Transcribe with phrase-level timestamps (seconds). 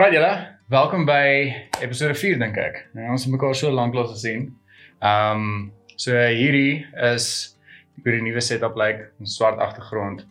[0.00, 1.24] Alright julle, welkom by
[1.84, 2.76] episode 4 dink ek.
[2.96, 4.46] Nou, ons het mekaar so lank laat gesien.
[5.04, 5.50] Ehm um,
[5.92, 7.26] so hierdie is
[8.00, 10.22] hoe die nuwe setup lyk, 'n swart agtergrond.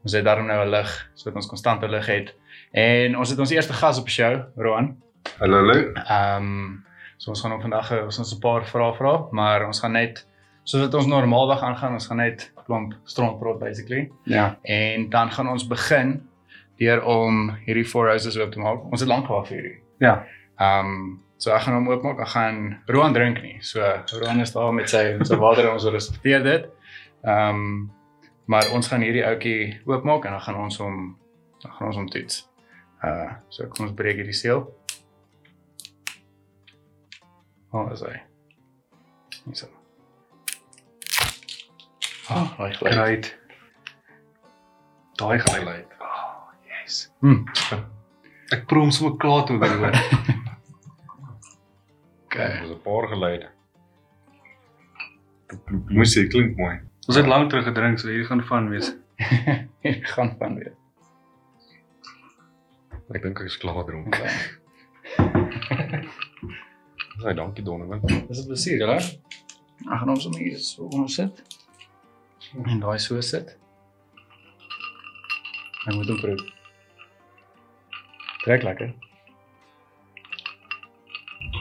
[0.00, 2.32] Ons het daarom nou 'n lig sodat ons konstante lig het.
[2.72, 4.96] En ons het ons eerste gas op die show, Roan.
[5.36, 5.92] Hallo hallo.
[5.92, 6.84] Ehm um,
[7.18, 10.26] so ons gaan op vandag ons ons 'n paar vrae vra, maar ons gaan net
[10.64, 14.10] soos wat ons normaalweg aangaan, ons gaan net klomp stront praat basically.
[14.24, 14.56] Ja.
[14.62, 16.29] En dan gaan ons begin
[16.80, 18.86] deur om hierdie four houses oop te maak.
[18.90, 19.78] Ons het lank gewag vir hierdie.
[20.04, 20.14] Ja.
[20.60, 22.20] Ehm um, so ek gaan hom oopmaak.
[22.20, 23.56] Ek gaan Roan drink nie.
[23.64, 23.84] So
[24.20, 26.68] Roan is daar met sy met sy water en ons respekteer dit.
[27.24, 27.72] Ehm um,
[28.50, 30.96] maar ons gaan hierdie ouetjie oopmaak en dan gaan ons hom
[31.62, 32.42] dan gaan ons hom toets.
[33.04, 34.64] Uh so kom ons breek hierdie seël.
[37.70, 38.16] Oh, is hy.
[39.44, 39.68] Hierso.
[42.26, 42.72] Ah, oh, hy.
[42.80, 43.30] Great.
[45.20, 45.89] Daai geluid.
[46.90, 47.10] Oh, yes.
[47.20, 47.44] Hm.
[48.50, 49.94] Ek proe hom sommer klaar toe weer hoor.
[52.30, 52.48] Okay.
[52.56, 53.48] Daar's 'n paar geluide.
[55.90, 56.80] Moes jy klink mooi.
[57.06, 58.92] Ons het lank terug gedrink, so hier gaan van wees.
[59.82, 60.74] Hier gaan van weer.
[63.14, 64.14] Ek dink ek is klaar dronk.
[64.14, 64.30] Okay.
[67.22, 68.00] Sy dankie Donovan.
[68.28, 68.98] Dis 'n plesier, hè?
[68.98, 71.42] Ek gaan ons sommer hier so onder sit.
[72.66, 73.58] En daai so sit.
[75.86, 76.58] Ek moet hom
[78.40, 78.44] proe.
[78.44, 78.92] Trek lekker.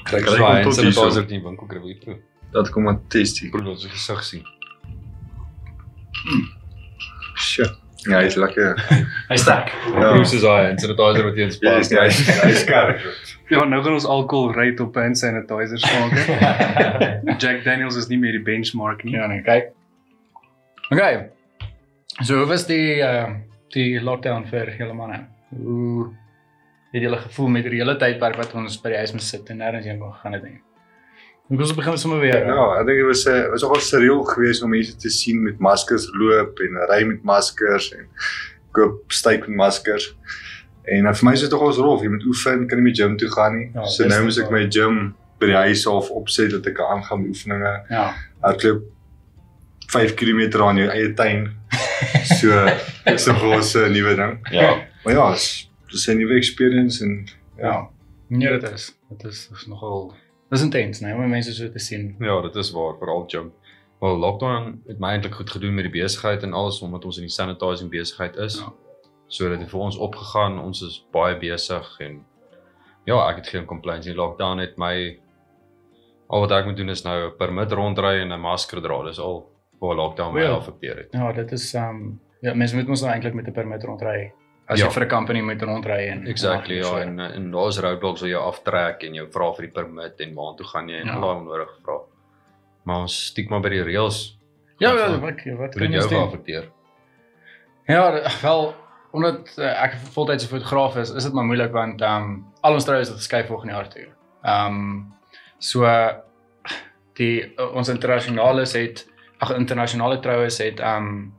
[0.04, 2.18] Kyk Kyk, so hy hy het het sanitizer sanitizer nie winkel kry weer proe.
[2.54, 3.50] Dat kom maar testie.
[3.54, 4.48] Proe sy gesig sien.
[7.40, 7.76] Shit.
[8.08, 8.80] Ja, hy's lekker.
[9.30, 9.74] Hy sterk.
[9.92, 10.14] Ja.
[10.14, 13.04] Proe soos hy en sanitizer wat jy in Ja, hy's hy's hy's skerp.
[13.50, 16.16] Ja, nou gaan ons alkohol rate op hand sanitizers maak.
[17.42, 19.18] Jack Daniels is nie meer die benchmark nie.
[19.18, 19.74] ja, nee, kyk.
[20.90, 21.30] Okay.
[22.22, 23.30] So, hoe was die uh
[23.70, 25.20] die lockdown vir julle manne?
[25.54, 26.08] Hoe
[26.92, 29.62] het julle gevoel met die hele tydperk wat ons by die huis moet sit en
[29.62, 30.60] nêrens heen kon gaan het nie?
[31.50, 32.44] Hoe ons begin sommer weer.
[32.46, 35.58] Ja, ek dink dit was 'n was nogal surreal geweest om mense te sien met
[35.60, 38.06] maskers loop en ry met maskers en
[38.72, 40.14] koop steak met maskers.
[40.84, 42.02] En uh, vir my is dit nogals rof.
[42.02, 43.72] Jy moet oefen, kan nie meer gym toe gaan nie.
[43.74, 46.98] Ja, so nou moet ek my gym by die huis af opset dat ek kan
[46.98, 47.74] aangaan met oefeninge.
[47.90, 48.14] Ja.
[48.42, 48.84] hardloop
[49.90, 51.50] 5 km aan jou eie tuin.
[52.40, 52.54] So
[53.06, 54.40] dis 'n groot nuwe ding.
[54.52, 54.86] Ja.
[55.04, 57.28] Maar ja, dis dis 'n nuwe experience en
[57.58, 57.90] Ja.
[58.28, 58.98] Nee, dit is.
[59.10, 60.14] Dit is, dit is nogal
[60.50, 62.16] Dis intens, nee, om mense so te sien.
[62.20, 63.52] Ja, dit is waar veral gym.
[64.00, 67.24] Wel lockdown het my eintlik goed gedoen met die besigheid en alles omdat ons in
[67.24, 68.58] die sanitizing besigheid is.
[68.60, 68.74] Ja.
[69.28, 70.60] So dit het vir ons opgegaan.
[70.60, 72.26] Ons is baie besig en
[73.06, 74.16] ja, ek het geen complaints nie.
[74.16, 75.20] Lockdown het my
[76.30, 79.04] al wat ek moet doen is nou 'n permit rondry en 'n masker dra.
[79.04, 80.52] Dis al waar lockdown my Ja.
[80.56, 81.08] affekteer het.
[81.12, 84.32] Ja, dit is um, ja, mense moet mos nou eintlik met 'n permit rondry.
[84.70, 84.86] As Ja.
[84.86, 86.98] jy vir 'n company moet rondry en Exactly en ja so.
[86.98, 90.66] en en daar's roadblocks wat jou aftrek en jou vra vir die permit en waartoe
[90.68, 91.14] gaan jy en Ja.
[91.14, 92.02] al daai onnodige vrae.
[92.86, 94.38] Maar ons stiek maar by die reëls.
[94.80, 95.20] Ja, ja, wat-
[95.58, 96.10] wat kan jy doen?
[96.10, 96.70] geaffekteer?
[97.88, 98.74] Ja, wel
[99.12, 102.74] omdat uh, ek 'n voltydse fotograaf is, is dit maar moeilik want ehm um, al
[102.74, 104.08] ons troues het geskuif volgende jaar toe.
[104.44, 105.14] Ehm um,
[105.58, 105.82] so
[107.16, 109.08] die uh, ons internasionales het
[109.40, 111.34] ag internasionale troues het ehm um,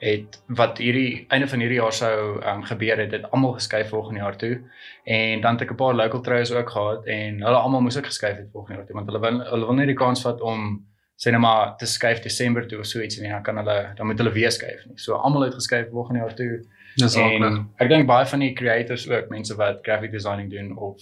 [0.00, 4.20] het wat hierdie einde van hierdie jaar sou um, gebeur het, het almal geskuif volgende
[4.20, 4.60] jaar toe.
[5.04, 8.06] En dan het ek 'n paar local troues ook gehad en hulle almal moes ook
[8.06, 10.86] geskuif het volgende jaar toe want hulle wil hulle wil nie die kans vat om
[11.20, 14.06] sê net maar te skuif Desember toe of so iets en dan kan hulle dan
[14.06, 14.96] moet hulle weer skuif nie.
[14.98, 16.64] So almal het geskuif volgende jaar toe.
[16.96, 17.64] Dis En aklig.
[17.78, 20.96] ek dink baie van die creators ook, mense wat graphic designing doen of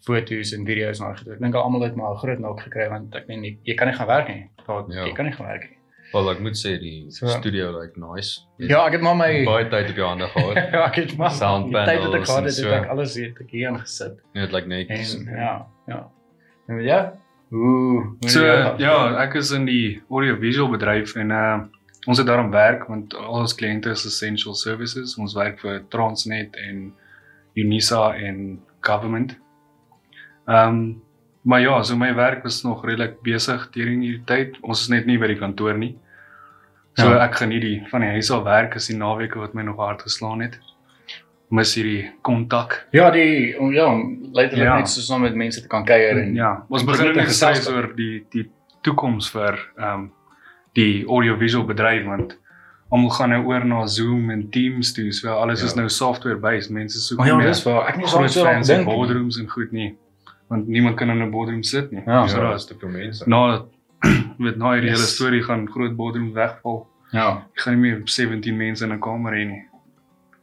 [0.00, 1.34] foto's en video's nou gedoen.
[1.34, 3.86] Ek dink almal het maar 'n groot nok gekry want ek meen jy, jy kan
[3.88, 4.50] nie gaan werk nie.
[4.66, 5.04] Daar Ja.
[5.04, 5.77] jy kan nie gaan werk nie.
[6.12, 8.40] Wel ek moet sê die So- studio lyk like nice.
[8.56, 10.54] Jy het Ja, ek het maar my baie tyd op jou hande gehad.
[10.74, 12.70] ja, ek het maar Sound die tyd wat ek panels gehad en het, het so.
[12.82, 14.20] ek alles hier het ek hier aangesit.
[14.34, 15.14] Net lyk netjies.
[15.18, 15.98] En ja, ja.
[16.68, 17.00] En ja.
[17.52, 21.58] Ooh, So het ja, ek is in die audiovisual bedryf en uh
[22.08, 25.16] ons het daarom werk want al ons kliënte is essential services.
[25.18, 26.94] Ons werk vir Transnet en
[27.54, 29.36] Unisa en government.
[30.48, 31.02] Ehm um,
[31.48, 34.58] maar ja, so my werk was nog redelik besig during hierdie tyd.
[34.62, 35.94] Ons is net nie by die kantoor nie.
[36.98, 37.24] So Ja.
[37.24, 40.02] ek geniet die van die huis af werk is die naweke wat my nog hard
[40.02, 40.58] geslaan het.
[41.50, 42.74] Mis hierdie kontak.
[42.92, 44.76] Ja, die om ja, om letterlik Ja.
[44.78, 47.68] net so saam met mense te kan kuier en Ja, ons en begin net gesels
[47.70, 48.50] oor die die
[48.82, 50.10] toekoms vir ehm um,
[50.74, 52.36] die audiovisual bedryf want
[52.92, 55.12] almal gaan nou oor na Zoom en Teams toe.
[55.12, 55.66] So alles Ja.
[55.66, 56.70] is nou software based.
[56.70, 57.88] Mense soek Oh ja, meer dis waar.
[57.88, 58.84] Ek nie so groot so nie.
[58.84, 59.96] boardrooms en goed nie.
[60.48, 62.02] Want niemand kan in 'n boardroom sit nie.
[62.06, 62.26] Ja.
[62.26, 63.24] so Ja, daar's is te veel mense.
[63.28, 63.64] na
[64.38, 65.14] met na hierdie hele Yes.
[65.14, 66.86] storie gaan groot boardroom wegval.
[67.12, 67.46] Ja.
[67.54, 69.62] Jy gaan nie meer 17 mense in 'n kamer hê nie.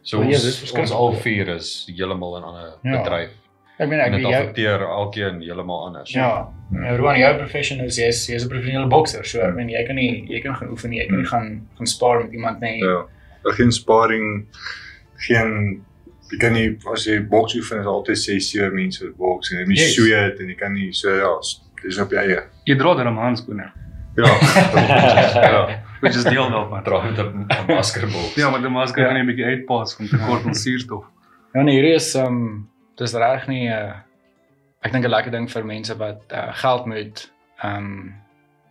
[0.01, 0.81] So Oh, ja, ons, dis verskrik.
[0.81, 3.01] ons al vier is heeltemal in 'n ander Ja.
[3.03, 3.29] bedryf.
[3.79, 6.11] Ek meen En ek dit jy, affekteer elkeen heeltemal anders.
[6.11, 9.25] ja, nou, Roan jou profession is jy's jy's 'n professionele bokser.
[9.25, 11.67] So ek meen jy kan nie jy kan gaan oefen nie, jy kan nie gaan
[11.77, 12.79] gaan spaar met iemand nie.
[12.83, 13.05] Ja.
[13.45, 14.45] Er geen sparring,
[15.17, 15.83] geen
[16.35, 19.59] jy kan nie as jy boks oefen is altyd 6 7 mense wat boks en
[19.59, 20.39] jy moet Yes.
[20.39, 21.31] en jy kan nie so ja,
[21.83, 22.43] dis op jou eie.
[22.65, 23.71] Jy dra dan 'n handskoene,
[24.17, 24.25] Ja.
[25.51, 25.83] ja.
[26.01, 26.83] which is deel daarvan.
[26.83, 28.31] Dra met 'n 'n maskerbol.
[28.35, 29.07] Ja, maar die masker Ja.
[29.07, 31.03] gaan jy 'n bietjie uitpas van tekort aan suurstof.
[31.53, 33.93] Ja nee, hierdie is um dis reg nie uh
[34.81, 37.31] ek dink 'n lekker ding vir mense wat uh, geld moet
[37.63, 38.13] um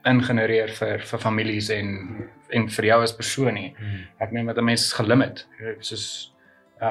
[0.04, 1.88] ingenereer vir vir families en
[2.50, 3.74] en vir jou as persoon nie.
[4.20, 5.46] Ek meen met 'n mens is gelimit.
[5.60, 5.76] Jy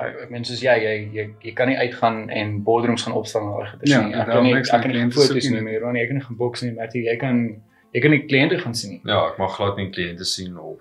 [0.01, 3.43] Soos uh mense soos jy, jy jy jy kan nie uitgaan en boardrooms gaan opstaan
[3.43, 4.13] en daai goeie Ja, nie.
[4.15, 5.61] Ek kan nie ek kan nie kliënte foto's soek nie nie.
[5.71, 7.03] meer, want jy kan nie gaan boks nie, Matthew.
[7.03, 7.61] Jy kan
[7.93, 9.01] jy kan nie kliënte gaan sien nie.
[9.05, 10.79] Ja, ek mag glad nie kliënte sien of,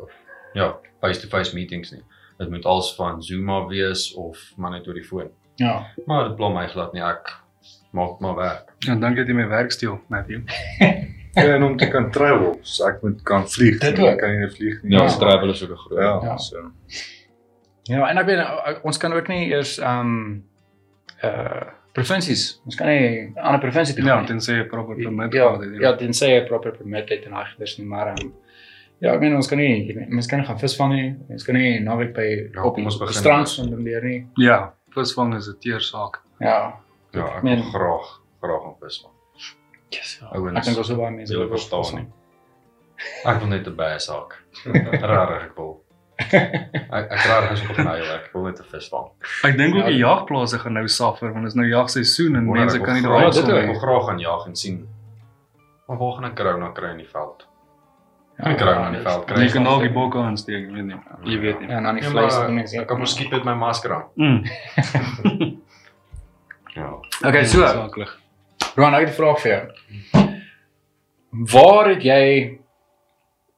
[0.00, 0.10] of
[0.54, 2.02] ja, face-to-face meetings nie.
[2.38, 5.28] Dit moet als van Zoom af wees of maar net oor die foon.
[5.56, 5.86] Ja.
[6.06, 7.02] Maar dit pla my glad nie.
[7.02, 7.28] Ek
[7.92, 8.72] maak maar werk.
[8.86, 10.40] Ja, dankie dat jy my werk steel, Matthew.
[11.34, 13.76] Ja, en om te kan travel, so ek moet kan vlieg.
[13.78, 14.08] Dit ook.
[14.08, 14.96] Ek kan nie vlieg nie.
[14.96, 15.16] Ja, Ja.
[15.18, 16.00] travel is ook 'n groot.
[16.02, 16.36] Ja, Ja.
[16.36, 16.72] so.
[17.90, 20.44] Ja, en ek weet uh, ons kan ook nie eers um
[21.24, 22.60] uh provinsies.
[22.64, 24.20] Ons kan nie 'n ander provinsie toe Ja, gaan.
[24.22, 24.28] nie.
[24.30, 25.80] tensy jy proper permit ja, gehad het.
[25.82, 28.32] ja, tensy jy proper permit het en agters nie, maar um,
[29.00, 31.16] ja, ek meen ons kan nie mens kan nie gaan visvang nie.
[31.34, 33.56] Ons kan nie naweek by Ja, op ons begin strand dus.
[33.56, 34.26] spandeer nie.
[34.36, 36.20] Ja, visvang is 'n teersaak.
[36.40, 36.74] Ja.
[37.12, 39.12] Ja, ek wil graag graag op visvang.
[39.90, 40.28] Yes, ja.
[40.38, 42.06] Ouens, Ek dink ons so baie mense wil verstaan nie.
[43.24, 44.38] Ek wil net 'n baie saak.
[45.10, 45.82] Rarig ek wil.
[46.98, 49.06] Ek ek rarig is op 'n eie ek wil net 'n vis vang.
[49.44, 52.44] Ek dink ook Ja, die jagplase gaan nou suffer want dit is nou jagseisoen en
[52.50, 53.48] mense kan nie daar graag- dit.
[53.48, 54.88] Ek wil graag gaan jag en sien.
[55.88, 57.46] Maar waar gaan ek corona kry in die veld?
[58.38, 60.84] Ja, Ek kry nou in die veld Jy kan dalk die bokke aansteek, ek weet
[60.84, 61.00] nie.
[61.24, 61.68] Jy weet nie.
[61.68, 63.92] Ja, en dan die Ja, vleis wat mense Ek kan mos skiet met my masker
[63.94, 64.04] aan.
[64.16, 64.44] Mm.
[66.74, 66.94] Ja.
[67.26, 67.60] Okay, so.
[68.76, 69.62] Roan, ek het 'n vraag vir jou.
[71.52, 72.58] Waar het jy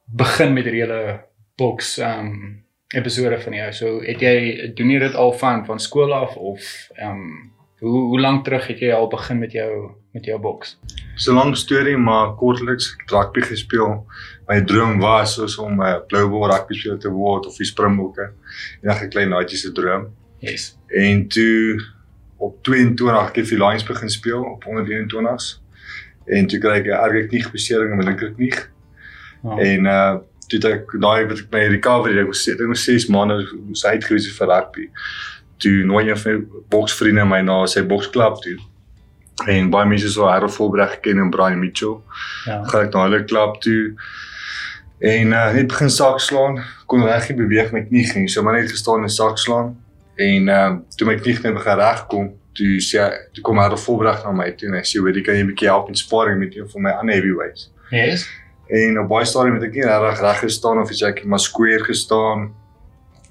[0.05, 1.19] begin met hierdie hele
[1.55, 2.63] boks um
[2.95, 3.71] episode van jou?
[3.73, 6.61] So het jy doen jy dit al van van skool af of
[7.01, 7.53] um
[7.83, 10.77] hoe hoe lank terug het jy al begin met jou met jou boks?
[11.15, 14.05] So 'n lang storie, maar kortliks rugby gespeel.
[14.47, 17.65] My droom was soos om 'n uh, blou bal rugby speler te word of die
[17.65, 18.31] Springbokke.
[18.81, 20.07] Eendag 'n klein naadjie se droom.
[20.39, 20.77] Yes.
[20.87, 21.81] En toe
[22.37, 25.61] op 22 ek het vir Lions begin speel op onder 21s.
[26.25, 28.53] En toe kry ek 'n erge kniebesering in my linkerknie.
[29.43, 29.57] Ja.
[29.57, 30.17] En uh
[30.59, 33.39] toe ek daai wat ek my recovery ek was het nog 6 maande
[33.73, 34.89] so uitgeruis vir rugby.
[35.63, 38.57] Toe nooi een van my boksvriende my na sy boksklub toe.
[39.49, 41.97] En baie mense so Harold Volbreg geken en Brian Mitchell.
[42.45, 42.61] Ja.
[42.63, 43.95] Gaan ek na hulle klub toe.
[45.03, 48.29] En uh net begin sak slaan, kon reg nie beweeg met knie nie.
[48.31, 49.73] So maar net gestaan en sak slaan.
[50.15, 54.31] En uh toe my knie net begin regkom, toe sê toe kom Harold Volbreg na
[54.31, 56.55] my toe en hy sê, "Weet jy, kan jy 'n bietjie help in sparring met
[56.55, 58.27] een van my ander heavyweights?" Yes.
[58.73, 61.39] En op baie stadium het ek nie regtig reg gestaan of iets ek het maar
[61.43, 62.47] square gestaan.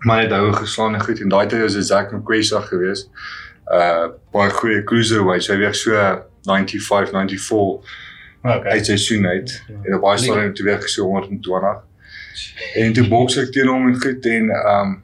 [0.07, 3.11] Maar net hou geslaan en goed en daai tyd was dit Zack McQuesa geweest.
[3.71, 5.47] Uh baie goeie cruiserweight.
[5.51, 5.95] Hy weeg so
[6.47, 8.01] 95, 94
[8.43, 8.73] Okay.
[8.75, 9.53] uit seisoen uit.
[9.69, 9.75] Ja.
[9.87, 11.77] En op baie stadium toe weeg so 120.
[12.75, 14.97] En toe boks ek teen hom en goed en um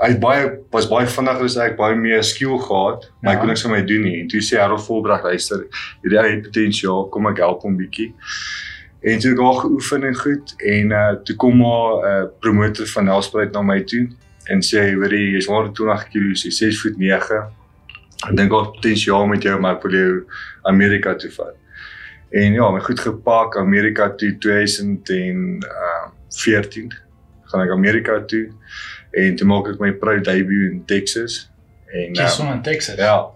[0.00, 3.36] hy het baie was baie vinniger as ek, baie meer skill gehad, maar Ja.
[3.36, 4.20] hy kon niks aan my doen nie.
[4.22, 5.62] En toe sê Harold Volbreg, luister,
[6.02, 8.10] hierdie ou het potensiaal, kom ek help hom bietjie.
[9.00, 12.28] En toe het ek daar geoefen en goed en uh toe kom maar 'n uh,
[12.40, 14.08] promotor van Nelspruit na my toe
[14.44, 17.34] en sê hoor jy jy's 120 kg, jy's 6 voet 9.
[18.28, 20.24] Ek dink daar potensiaal met jou maar ek wil jou
[20.62, 21.54] Amerika toe vat.
[22.30, 26.92] En ja, my goed gepak Amerika toe 2014
[27.44, 28.48] gaan ek Amerika toe
[29.10, 31.50] en toe maak ek my pro debut in Texas.
[31.92, 32.96] En Jy is uh, in Texas.
[32.96, 33.26] ja,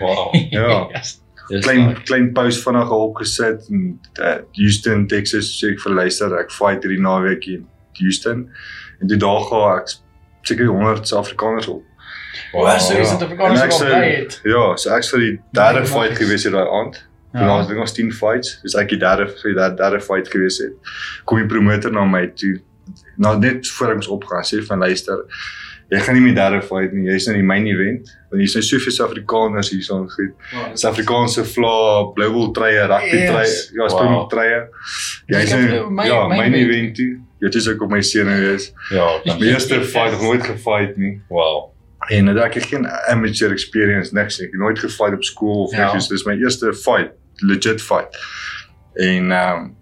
[0.00, 0.34] Wow.
[0.50, 0.88] Ja.
[0.94, 1.20] Yes.
[1.48, 2.02] Dis klein nice.
[2.08, 7.02] klein post vinnig opgesit in uh, Houston, Texas, sê ek vir luister, ek fight hierdie
[7.04, 7.66] naweek in
[8.00, 8.46] Houston.
[9.00, 9.96] En toe daar gaan ek
[10.48, 11.82] seker 100 Suid-Afrikaners op.
[12.52, 14.38] Wow, so is dit ek wat bly het.
[14.48, 16.22] Ja, so ek vir die derde Nee, fight nice.
[16.22, 17.02] gewees het daai aand.
[17.34, 17.40] Ja.
[17.40, 17.50] Ja.
[17.58, 20.60] Ons het ons 10 fights, dis ek die derde vir die derde, derde fight gewees
[20.62, 20.94] het.
[21.26, 22.56] Kom die promotor na my toe.
[23.18, 25.24] Nou net voor ek ons opgaan, sê van luister,
[25.94, 27.04] jy gaan nie meer derde fight nie.
[27.10, 28.08] Jy's in die main event.
[28.30, 30.32] Want hier's nou soveel Suid-Afrikaners hier so goed.
[30.74, 33.30] Suid-Afrikaanse vla, blou treie, rugby Yes.
[33.30, 33.90] treie, ja, Wow.
[33.94, 34.62] springbok treie.
[35.26, 36.96] Jy's Jy nou my- ja, my main event.
[36.96, 37.20] toe.
[37.40, 38.72] Jy het ook op my seun wees.
[38.90, 41.20] Ja, My eerste fight, nog nooit gefight nie.
[41.28, 41.70] wow.
[42.08, 44.40] En dat ek het geen amateur experience niks.
[44.40, 45.92] Ek het nooit gefight op skool of Ja.
[45.92, 46.08] niks.
[46.08, 48.16] Dis my eerste fight, legit fight.
[48.94, 49.76] En ehm um,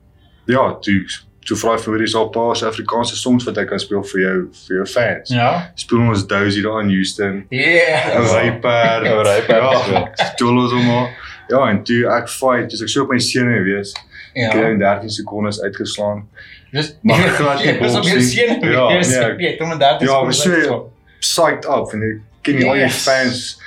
[0.46, 1.04] ja, toe
[1.44, 4.76] so vra vir hoorie 'n paar Suid-Afrikaanse songs wat hy kan speel vir jou vir
[4.76, 5.30] jou fans.
[5.30, 5.70] Ja.
[5.74, 7.46] Speel ons Dozy daar in Houston.
[7.50, 8.16] Yeah.
[8.18, 10.08] Ou Ryper, Ou Ryper Ja, gespeel.
[10.36, 11.08] Jolos hom.
[11.48, 13.92] Ja, en toe ek fight, dis ek so op my senuwe wees.
[14.34, 14.68] Ek het Ja.
[14.68, 16.24] in 13 sekondes uitgeslaan.
[16.72, 18.46] Dis Mag ek glad nie Dis op jou bos nie.
[18.46, 18.60] seun.
[18.60, 19.48] Ja, Ja, nee.
[19.48, 20.02] Ek kom daar.
[20.02, 23.02] Ja, maar so psyched up en ek ken nie al die Yes.
[23.04, 23.58] fans.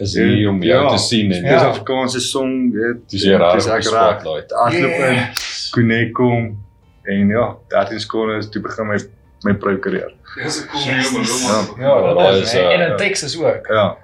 [0.00, 0.88] Is hier om jou Ja.
[0.90, 1.68] te sien en Dis Ja.
[1.70, 3.08] Afrikaanse song, weet.
[3.10, 4.22] dis raar Dis ek reg.
[4.50, 5.70] Hardloop in, Yes.
[7.02, 8.98] En ja, 13 sekondes toe begin my
[9.42, 10.12] my pro carrière.
[10.42, 12.94] Dis 'n cool ding, Ja, dat dat is, is eh, en in ja.
[12.94, 13.66] Texas ook.
[13.66, 13.96] Ja.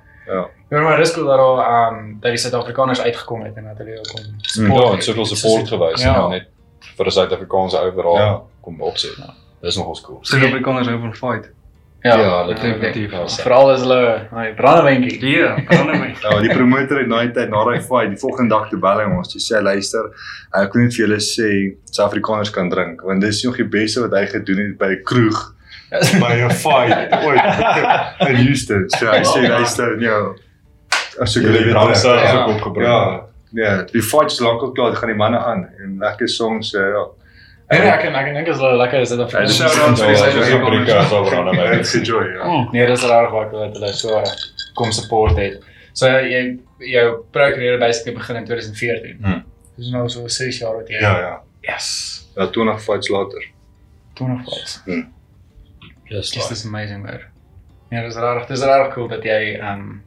[0.70, 3.98] Ja, maar dis cool dat al ehm dat die Suid-Afrikaners uitgekom het en dat hulle
[3.98, 4.76] ook kom.
[4.76, 6.22] Ja, en soveel support gewys Ja.
[6.24, 6.48] en net
[6.96, 8.40] vir 'n Suid-Afrikaanse overall Ja.
[8.60, 9.16] kom opset.
[9.60, 10.18] Dis nogals cool.
[10.22, 11.50] Suid-Afrikaners hou van fight.
[12.06, 13.14] Ja, Ja, definitief.
[13.42, 15.18] Veral as hulle daai brandewynkie.
[15.32, 16.12] Ja, my.
[16.24, 19.08] Ja, die promotor het daai tyd na daai fight, die volgende dag toe bel hy
[19.16, 20.08] ons, toe sê hy luister,
[20.54, 21.50] ek kon net vir julle sê
[21.90, 25.42] Suid-Afrikaners kan drink, want dis nog die beste wat hy gedoen het by 'n kroeg
[26.22, 28.88] by 'n fight ooit in Houston.
[28.98, 30.18] So hy sê luister, ja.
[31.20, 32.86] As ek Julle dranse ja, is ook opgebring.
[32.86, 33.22] Ja.
[33.56, 36.82] Ja, die fight is lankal klaar, dit gaan die manne aan en lekker songs, uh,
[36.92, 37.04] ja.
[37.68, 39.82] En ek kan ek dink as hulle lekker is dit dan Ja, dis Shout so
[39.82, 40.86] outs vir Ja, die dis 'n Suid-Afrikaners.
[40.86, 41.78] Afrika so oor aan my.
[41.78, 42.44] It's a joy, ja.
[42.46, 44.22] Oh, Nee, dis reg wat dat hulle so
[44.74, 45.62] kom support het.
[45.92, 49.18] So jy jou pro carrière basically begin in 2014.
[49.22, 49.44] Hmm.
[49.76, 51.40] Dis nou so 6 jaar wat jy Ja, ja.
[51.60, 52.28] Yes.
[52.36, 53.42] Ja, 20 fights later.
[54.14, 54.80] 20 fights.
[56.08, 57.18] Yes, Dis dis amazing man.
[57.90, 58.46] Ja, dis reg.
[58.46, 60.02] Dis reg cool dat jy ehm um,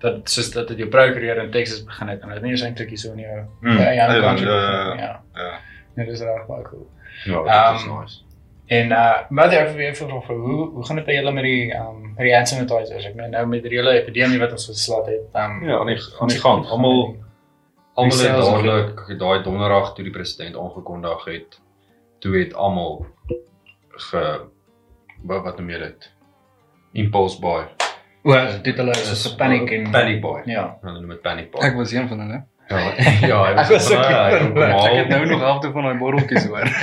[0.00, 2.62] dat soos dat dit jou pro carrière in Texas begin het en dit nie is
[2.62, 3.78] eintlik hier so in jou Hmm.
[3.78, 5.58] ja, ja, Ja, country ja, begin, ja, ja.
[5.94, 6.02] Ja.
[6.02, 6.86] Nee, dis reg baie cool.
[7.24, 8.20] Ja, dit is Ehm, nice.
[8.66, 11.72] En uh wat jy vir vir vir hoe hoe gaan dit by julle met die
[11.72, 13.04] ehm um, met die hand sanitizers?
[13.06, 15.26] Ek meen nou met die hele epidemie wat ons geslat het.
[15.34, 16.64] Ehm um, Ja, aan die aan die gang.
[16.66, 17.16] Almal
[17.94, 21.60] almal het dadelik daai donderdag toe die president aangekondig het,
[22.20, 23.06] toe het almal
[24.08, 24.24] ge
[25.24, 26.10] wat wat noem jy dit?
[26.92, 27.62] Impulse buy.
[28.24, 30.40] Wel, dit hulle is so panic en panic buy.
[30.48, 30.78] Ja.
[30.82, 31.60] Hulle noem dit panic buy.
[31.68, 32.42] ek was een van hulle.
[32.70, 32.78] Ja,
[33.28, 34.72] ja, hy Ek was ook van, een hy van kom hulle.
[34.72, 36.68] kom Ek het nou nog helfte van daai botteltjies hoor.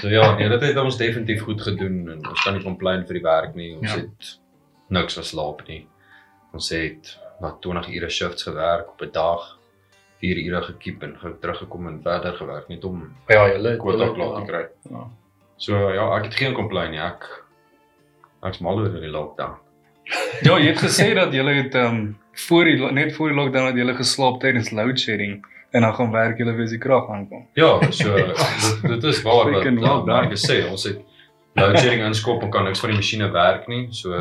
[0.00, 3.14] So ja, nee, dit het ons definitief goed gedoen en ons kan nie complain vir
[3.20, 3.76] die werk nie.
[3.78, 4.00] Ons Ja.
[4.00, 4.30] het
[4.90, 5.84] niks verslaap nie.
[6.52, 9.44] Ons het wat 20 ure shifts gewerk op 'n dag.
[10.18, 14.34] 4 ure gekiep en ge- teruggekom en verder gewerk net om Ja, julle kwota klaar
[14.40, 14.64] te kry.
[14.90, 15.06] Ja.
[15.56, 16.98] So ja, ek het geen complain nie.
[17.00, 17.44] Ek
[18.42, 19.54] ek's mal oor die lockdown.
[20.42, 23.66] Ja, jy het gesê dat jy het ehm um, voor die net voor die lockdown
[23.66, 27.10] het jy geslaap tydens load shedding en dan gaan werk jy weer as die krag
[27.10, 27.46] aankom.
[27.58, 30.12] Ja, so dit, dit is waar wat Freaking well uh, done.
[30.12, 30.60] Marcus sê.
[30.70, 31.00] Ons het
[31.58, 33.86] load shedding inskop en kan niks van die masjiene werk nie.
[33.90, 34.20] So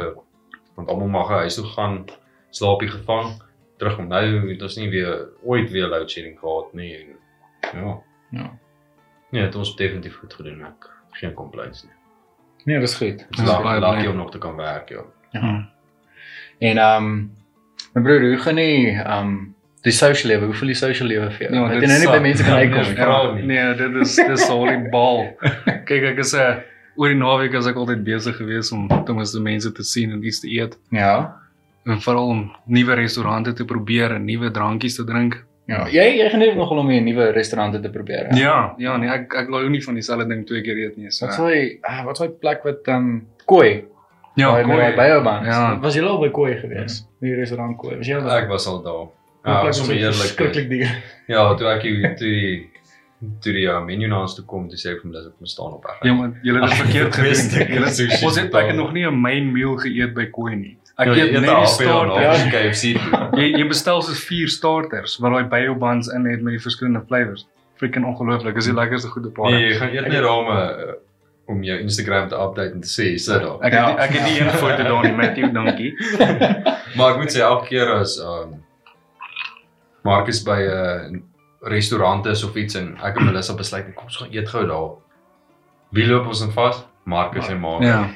[0.75, 1.99] want almal mag huis toe gaan,
[2.49, 3.35] slaapie gevang,
[3.77, 4.09] terugkom.
[4.09, 6.95] Nou het ons nie weer ooit weer load shedding gehad nie.
[6.97, 7.13] En,
[7.73, 7.99] ja.
[8.33, 8.49] Ja.
[9.29, 10.65] Nee, dit ons definitief goed gedoen.
[10.65, 10.89] Ek
[11.21, 11.93] geen complaints nie.
[12.65, 13.25] Nee, dis goed.
[13.29, 14.07] Dis baie bly.
[14.09, 15.05] om nog te kan werk, ja.
[15.31, 15.53] Ja.
[16.59, 17.42] En ehm um,
[17.93, 19.33] my broer, hoe gaan nie ehm um,
[19.83, 21.55] die social lewe, hoe voel die social lewe vir jou?
[21.55, 22.95] Ja, Ja, dit dit nou nie by mense kan uitkom nie.
[22.95, 23.07] Ja.
[23.07, 25.25] Ja, nee, dit is dis die bal.
[25.89, 26.53] Kyk, ek is 'n uh,
[26.95, 30.23] oor die naweek is ek altyd besig geweest om ten minste mense te sien en
[30.23, 31.35] iets te eet Ja.
[31.85, 35.43] en veral om nuwe restaurante te probeer en nuwe drankies te drink.
[35.67, 38.29] Ja, jy jy geniet nogal om hier nuwe restaurante te probeer.
[38.35, 41.11] Ja, ja, nee, ek ek glo nie van dieselfde ding twee keer eet nie.
[41.11, 41.25] So.
[41.25, 41.49] Wat sou
[41.81, 43.83] ah, wat sou die plek wat ehm um, Koi?
[44.35, 44.95] Ja, Daai- goeie.
[44.95, 45.45] daai Biobans.
[45.47, 45.79] Ja.
[45.79, 47.03] Was jy al by Koi gewees?
[47.21, 47.97] Die restaurant Koi.
[47.97, 49.07] Was jy al Ek was al daar.
[49.45, 50.13] Ja, sommer eerlik.
[50.31, 50.93] Skrikkelik duur.
[51.27, 52.69] Ja, toe ek hier toe die
[53.41, 55.35] toe die uh, menu na ons toe kom, toe sê ek vir hom dis ek
[55.39, 55.99] moet staan op reg.
[56.03, 57.67] Ja, maar julle het verkeerd gedoen.
[57.75, 60.77] Julle sushi ons het ek nog nie 'n main meal geëet by Koi nie.
[60.97, 62.43] Ek Ja, eet net al die starters.
[62.43, 62.49] Ja.
[62.51, 62.83] KFC.
[63.37, 67.01] Jy jy bestel soos 4 starters waar daai bio buns in het met die verskillende
[67.07, 67.45] flavours.
[67.79, 68.55] Freaking ongelooflik.
[68.55, 69.55] Dis die lekkerste goed op aarde.
[69.57, 70.97] Nee, jy gaan eet net daar
[71.47, 73.59] om jou Instagram te update en te sê sit daar.
[73.61, 73.89] Ek Ja.
[73.91, 75.91] het ek het nie een foto daar nie, Matthew, dankie.
[76.97, 78.63] Maar ek moet sê elke keer as um
[80.03, 81.21] Marcus by 'n uh,
[81.71, 84.89] restaurant is of iets en ek en Melissa besluit kom ons gaan eet gou daar.
[85.91, 86.83] Wie loop ons dan vas?
[87.05, 87.83] Marcus en Mark.
[87.83, 88.09] Ja.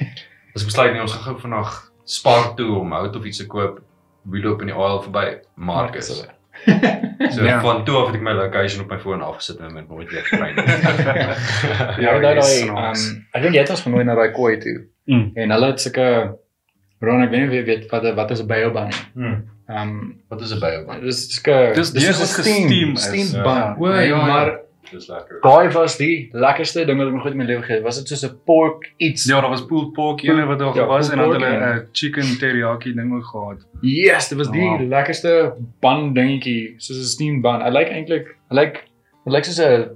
[0.56, 3.82] Ons besluit nie ons gaan gou vandag Spar toe om hout of iets te koop.
[4.24, 5.40] Wie loop in die aisle verby?
[5.56, 6.10] Marcus.
[6.10, 6.37] Marcus.
[7.36, 7.60] So Ja.
[7.62, 10.24] van toe af het ek my location op my foon afgesit en met nooit weer
[10.26, 10.64] gekry nie.
[12.04, 13.08] Ja, daai dis daai snaaks.
[13.08, 14.78] ehm ek dink jy het ons genooi na daai Koi toe.
[15.06, 15.32] Mm.
[15.36, 16.38] En hulle het sulke
[17.02, 19.02] Ron, ek weet nie weet wat wat is 'n Biobun nie.
[19.14, 19.44] Hmm.
[19.70, 21.02] Ehm um, Wat is 'n byoban?
[21.04, 22.26] dis sulke Dis dis 'n
[22.98, 23.44] steam Ja.
[23.44, 23.76] bun.
[23.88, 24.26] O, Ja, ja, ja.
[24.26, 24.60] maar
[24.92, 25.40] Dis lekker.
[25.42, 27.84] daai was die lekkerste ding wat ek nog ooit in my lewe gegee het.
[27.84, 29.26] Was dit soos 'n pork iets?
[29.26, 31.50] Ja, daar was pulled pork ene wat daar Ja, was en dan hulle
[31.82, 33.58] 'n chicken teriyaki ding ook gehad.
[33.82, 34.78] Yes, dit was die Ja.
[34.80, 37.62] lekkerste bun dingetjie, soos 'n steam bun.
[37.62, 38.84] Hy lyk eintlik, hy lyk
[39.26, 39.90] hy lyk soos 'n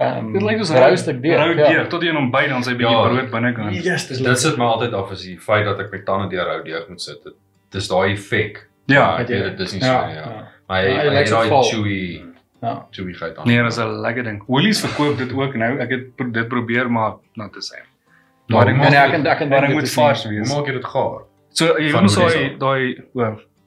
[0.00, 1.36] ehm Dit lyk soos rou stuk deeg.
[1.36, 1.68] Rou ja.
[1.68, 3.08] deeg tot jy hom byt dan sy bietjie Ja.
[3.08, 3.84] brood binnekant.
[3.84, 6.48] Yes, dis Dit sit my altyd af as die feit dat ek my tande deur
[6.48, 7.22] hou deeg moet sit.
[7.24, 7.34] Dit
[7.70, 8.66] dis daai effek.
[8.86, 10.20] Ja, ek weet dit is nie so ja, nie, ja.
[10.22, 10.48] ja.
[10.68, 11.62] Maar Ja, hy hy hy so vol.
[11.64, 12.22] chewy
[12.60, 12.86] Ja.
[12.90, 13.46] chewy geit aan.
[13.46, 14.42] Nee, dis 'n lekker ding.
[14.46, 15.78] Woolies verkoop dit ook nou.
[15.78, 17.78] Ek het pro- dit probeer maar nou te sê.
[18.48, 20.32] Maar ek ek Nee, ek kan ek kan Maar dink ek dit moet vars hoe
[20.32, 20.54] wees.
[20.54, 21.20] maak jy dit gaar?
[21.50, 23.22] So jy Van moet so daai daai o,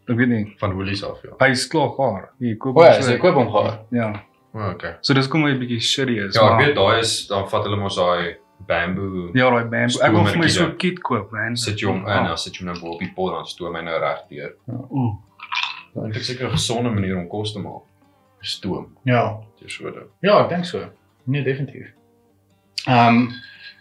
[0.09, 0.55] ek weet nie.
[0.59, 1.29] Van Woolies af, ja.
[1.45, 2.29] Hy is klaar gaar.
[2.39, 3.79] Jy koop hom ja, ek koop hom gaar.
[3.91, 4.13] Ja.
[4.53, 4.95] O, okay.
[5.01, 6.35] So dis kom hy 'n bietjie shitty is.
[6.35, 8.35] Ja, ek weet daai is dan vat hulle mos daai
[8.67, 10.01] bamboo Ja, daai bamboo.
[10.03, 11.55] Ek wil vir my so 'n kit koop, man.
[11.57, 13.75] sit jy hom in, dan sit jy hom nou bo op die pot dan stoom
[13.75, 14.53] hy nou reg deur.
[14.91, 15.13] Ooh.
[16.07, 17.83] Dit is seker 'n gesonde manier om kos te maak.
[18.41, 19.39] Stoom, Ja.
[19.61, 20.07] dis so dit.
[20.19, 20.79] Ja, ek dink so.
[21.23, 21.91] Nee, definitief.
[22.87, 23.31] Ehm um,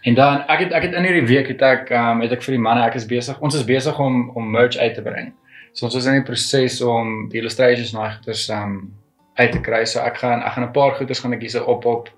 [0.03, 2.41] en dan ek het ek het in hierdie week het ek ehm um, het ek
[2.45, 3.39] vir die manne ek is besig.
[3.41, 5.33] Ons is besig om om merch uit te bring.
[5.73, 8.93] So ons is in die proses om die illustrations na goeders ehm um,
[9.35, 9.85] uit te kry.
[9.85, 12.09] So ek gaan ek gaan 'n paar goeders gaan ek hierse op op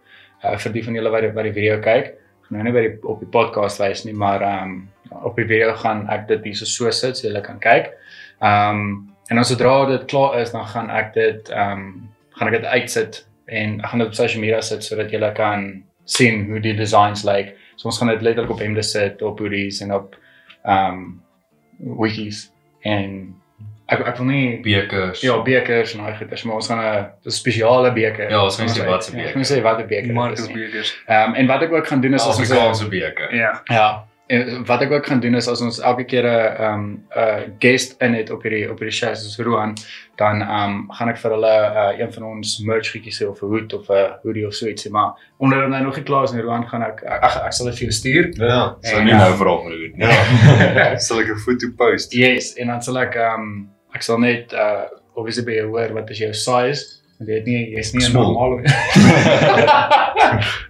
[0.44, 2.06] uh, vir die van julle wat die, wat die video kyk.
[2.08, 4.90] Ek gaan nou nie by die op die podcast wys nie, maar ehm um,
[5.24, 7.94] op die video gaan ek dit hierso so sit so julle kan kyk.
[8.42, 12.48] Ehm um, en dan sodra dit klaar is, dan gaan ek dit ehm um, gaan
[12.48, 16.46] ek dit uitsit en ek gaan dit op social media sit sodat julle kan sien
[16.50, 17.56] hoe die designs lyk.
[17.76, 20.16] So ons gaan dit letterlik op hemde sit, op hoodies en op
[20.66, 21.22] ehm um,
[22.00, 23.34] wikis en
[23.92, 25.22] ek ek wil nie Bekers.
[25.22, 26.80] ja, bekers en daai goeders, maar ons gaan
[27.26, 28.30] 'n spesiale beker.
[28.30, 29.30] Ja, ons gaan sê Ons wat se ja, beker.
[29.30, 30.56] Ek gaan sê wat 'n beker is nie.
[30.56, 30.96] Bekers.
[31.08, 33.36] Ehm en wat ek ook gaan doen is ons 'n- Afrikaanse beker.
[33.36, 33.62] Ja.
[33.66, 34.06] Ja.
[34.34, 36.86] En wat ek ook gaan doen is as ons elke keer 'n ehm
[37.24, 39.76] 'n guest in het op hierdie op hierdie show soos Roan,
[40.16, 43.52] dan ehm gaan ek vir hulle uh, een van ons merch goedjies sê of 'n
[43.54, 46.32] hoed of 'n hoodie of so ietsie, maar onder dit nou nog nie klaar is
[46.32, 48.26] nie, Roan gaan ek ek, ek, ek sal dit vir jou stuur.
[48.48, 48.76] Ja.
[48.82, 49.92] Sou nie nou vra om hoe.
[49.98, 50.98] Ja.
[51.06, 52.14] Sal ek 'n foto post?
[52.14, 55.94] Yes, en dan sal ek ehm um, ek sal net uh obviously by jou hoor
[55.94, 57.03] wat is jou size.
[57.26, 58.24] Weet nie jy's nie 'n Small.
[58.34, 58.62] normale.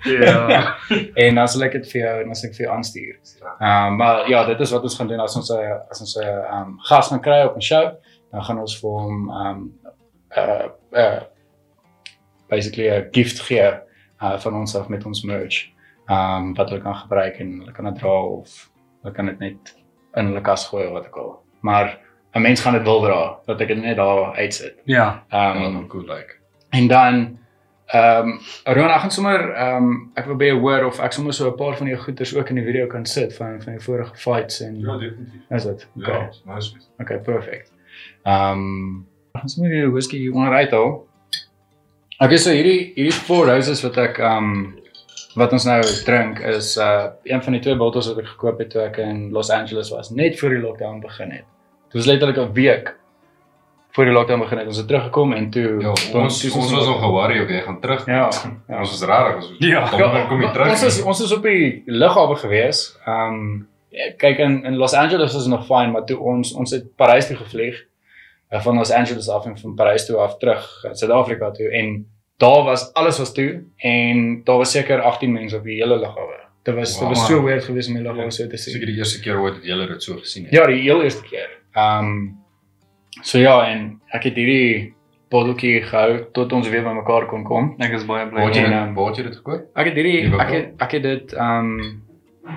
[0.03, 0.75] Ja.
[1.13, 3.13] en dan sal ek dit vir jou en dan sal ek vir jou aanstuur.
[3.59, 6.15] Ehm um, maar ja, dit is wat ons gaan doen as ons 'n as ons
[6.17, 7.91] 'n ehm um, gas gaan kry op 'n show,
[8.31, 9.71] dan gaan ons vir hom ehm um,
[10.37, 10.67] uh
[11.03, 11.19] uh
[12.49, 13.71] basically 'n gift gee
[14.21, 15.69] uh van ons af met ons merch.
[16.09, 18.69] Ehm um, wat hulle kan gebruik en hulle kan dit dra of
[19.03, 19.75] hulle kan dit net
[20.15, 21.39] in hulle kas gooi of wat ook al.
[21.61, 21.99] Maar
[22.35, 24.75] 'n mens gaan dit wil dra, dat ek dit net daar uitsit.
[24.85, 25.23] Ja.
[25.29, 26.42] Ehm Ja, um, dan cool like.
[26.73, 27.37] En dan
[27.85, 31.13] ehm um, Ron, ek gaan sommer ehm um, ek wil by jou hoor of ek
[31.13, 33.75] sommer so 'n paar van jou goeders ook in die video kan sit van van
[33.75, 35.43] die vorige fights en definitief.
[35.49, 35.87] is dit?
[35.97, 36.13] Okay.
[36.13, 36.71] Ja, nice.
[37.01, 37.73] Okay, perfect.
[38.23, 41.05] Ehm um, gaan sommer die whisky onderuit haal.
[42.17, 44.75] Okay, so hierdie hierdie four roses wat ek ehm um,
[45.35, 48.69] wat ons nou drink is uh een van die twee bottels wat ek gekoop het
[48.69, 51.45] toe ek in Los Angeles was, net voor die lockdown begin het.
[51.91, 52.95] Dit was letterlik 'n week
[53.93, 54.67] voor die lockdown begin het.
[54.67, 57.61] Ons het teruggekom en toe Ja, toe- ons toe ons was nog ge-worry of jy
[57.61, 58.05] gaan terug.
[58.05, 58.29] Ja.
[58.67, 58.79] ja.
[58.79, 59.55] Ons was rarig as ons.
[59.59, 59.85] Ja.
[59.97, 60.69] dan kom jy terug.
[60.69, 62.97] Ons is ons is op die lughawe gewees.
[63.05, 63.67] Ehm um,
[64.17, 67.35] kyk in in Los Angeles dit nog fyn, maar toe ons ons het Parys toe
[67.37, 67.83] gevlieg.
[68.53, 72.05] Uh, van Los Angeles af en van Parys toe af terug Suid-Afrika toe en
[72.37, 76.39] daar was alles was toe en daar was seker 18 mense op die hele lughawe.
[76.63, 77.27] Dit was dit was Wow.
[77.27, 78.85] so weird geweest om die lughawe so te seker sien.
[78.85, 80.53] die eerste keer ooit dat jy dit so gesien het.
[80.53, 81.49] Ja, die heel eerste keer.
[81.73, 82.41] Ehm um,
[83.21, 84.93] so ja, en ek het hierdie
[85.29, 87.75] botteltjie gehou tot ons weer bymekaar kon kom.
[87.79, 88.39] Ek is baie bly.
[88.39, 89.69] Waar het jy ehm, waar het jy dit gekoop?
[89.75, 92.01] Ek het hierdie Die ek het ek het dit ehm um,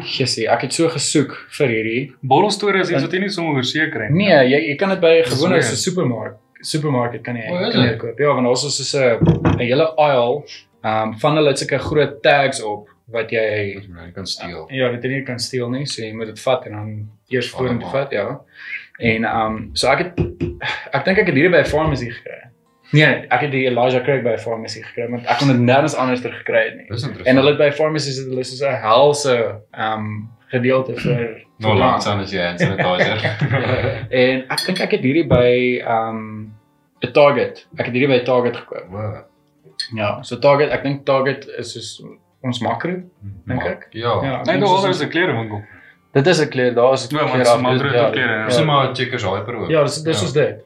[0.03, 0.49] gesien.
[0.51, 2.01] Ek het so gesoek vir hierdie.
[2.23, 4.25] Borrelstorie is iets wat jy nie sommer verseker nie.
[4.27, 7.75] Nee, jy jy kan dit by 'n gewone so supermark supermarket kan jy O, is
[7.75, 7.99] kan jy dit?
[8.01, 8.19] koop.
[8.19, 10.42] Ja, want ons is so 'n 'n hele aisle
[10.85, 13.38] ehm um, van hulle het sulke groot tags op wat jy
[13.87, 14.66] Jy kan steel.
[14.71, 17.88] ja, dit nie kan steel nie, so jy moet dit vat en dan eers vorentoe
[17.90, 18.40] vat, ja.
[18.98, 20.20] En ehm um, so ek het
[20.90, 22.42] ek dink ek het hierdie by 'n pharmacy gekry.
[22.94, 25.96] Nee, ek het die Elijah Craig by 'n pharmacy gekry, want ek kon dit nêrens
[25.96, 27.24] anders ter gekry het nie.
[27.24, 29.37] En hulle het by pharmacies het hulle soos 'n helse
[29.72, 33.24] ehm um, gedeelte vir nou langs as jy hand sanitizer.
[34.22, 36.52] en ek dink ek het hierdie by ehm um,
[37.04, 37.66] 'n Target.
[37.76, 38.88] Ek het hierdie by Target gekoop.
[38.90, 39.24] Wow.
[39.94, 42.02] Ja, so Target, ek dink Target is soos
[42.40, 43.02] ons makro.
[43.46, 43.88] Dink ek.
[43.90, 44.22] Ja.
[44.22, 45.32] Ja, ek Nee, daar is 'n klere
[46.16, 48.46] Dit is 'n klere, daar is 'n Ja, maar maar groot ja.
[48.46, 49.68] Dis maar checkers hyper ook.
[49.68, 50.64] Ja, dis dis is dit.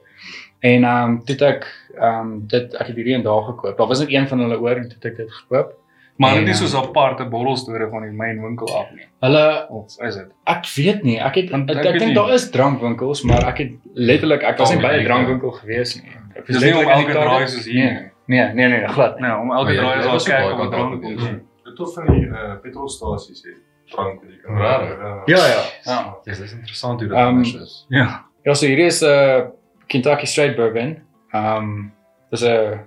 [0.59, 1.67] En ehm um, toe ek
[1.99, 3.77] ehm um, dit ek het hierdie een daar gekoop.
[3.77, 5.73] Daar was net een van hulle oor en toe het ek dit gekoop.
[6.15, 9.05] Maar dit is ehm, soos aparte borrelstorie van die myn winkel af nie.
[9.19, 10.27] Hulle Of is dit?
[10.43, 13.57] ek weet nie, ek het Want ek, ek ek dink daar is drankwinkels, maar ek
[13.57, 15.03] het letterlik ek was nie by 'n ja.
[15.03, 16.11] drankwinkel gewees nie.
[16.35, 19.19] Ek was nie om elke draai soos hier Nee, nee, nee, nee, glad.
[19.19, 21.19] Nee, om elke draai is op kyk op 'n kant drank.
[21.19, 21.29] af,
[21.63, 25.23] Dit tot van die uh, petrolstasies het drank wat jy kan Rarig.
[25.27, 25.61] Ja, ja.
[25.85, 25.97] Ja.
[26.25, 27.85] Dis dis interessant hoe dit Ehm, anders is.
[27.89, 28.25] Ja.
[28.43, 29.41] Ja, so hierdie is 'n uh,
[29.87, 30.97] Kentucky Straight Bourbon.
[31.33, 31.91] Ehm um
[32.31, 32.79] dis 'n hy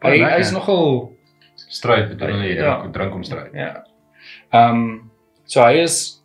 [0.00, 0.52] Baie hy is lekker.
[0.52, 1.12] nogal
[1.56, 2.78] Stryd bedoel jy Ja.
[2.80, 3.52] drink, drink om stryd.
[3.54, 3.84] Ja.
[4.52, 5.10] Ehm um,
[5.44, 6.22] so hy is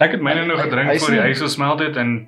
[0.00, 2.26] Ek het myne nou Hy- gedrink hy is voor die ys gesmelt het en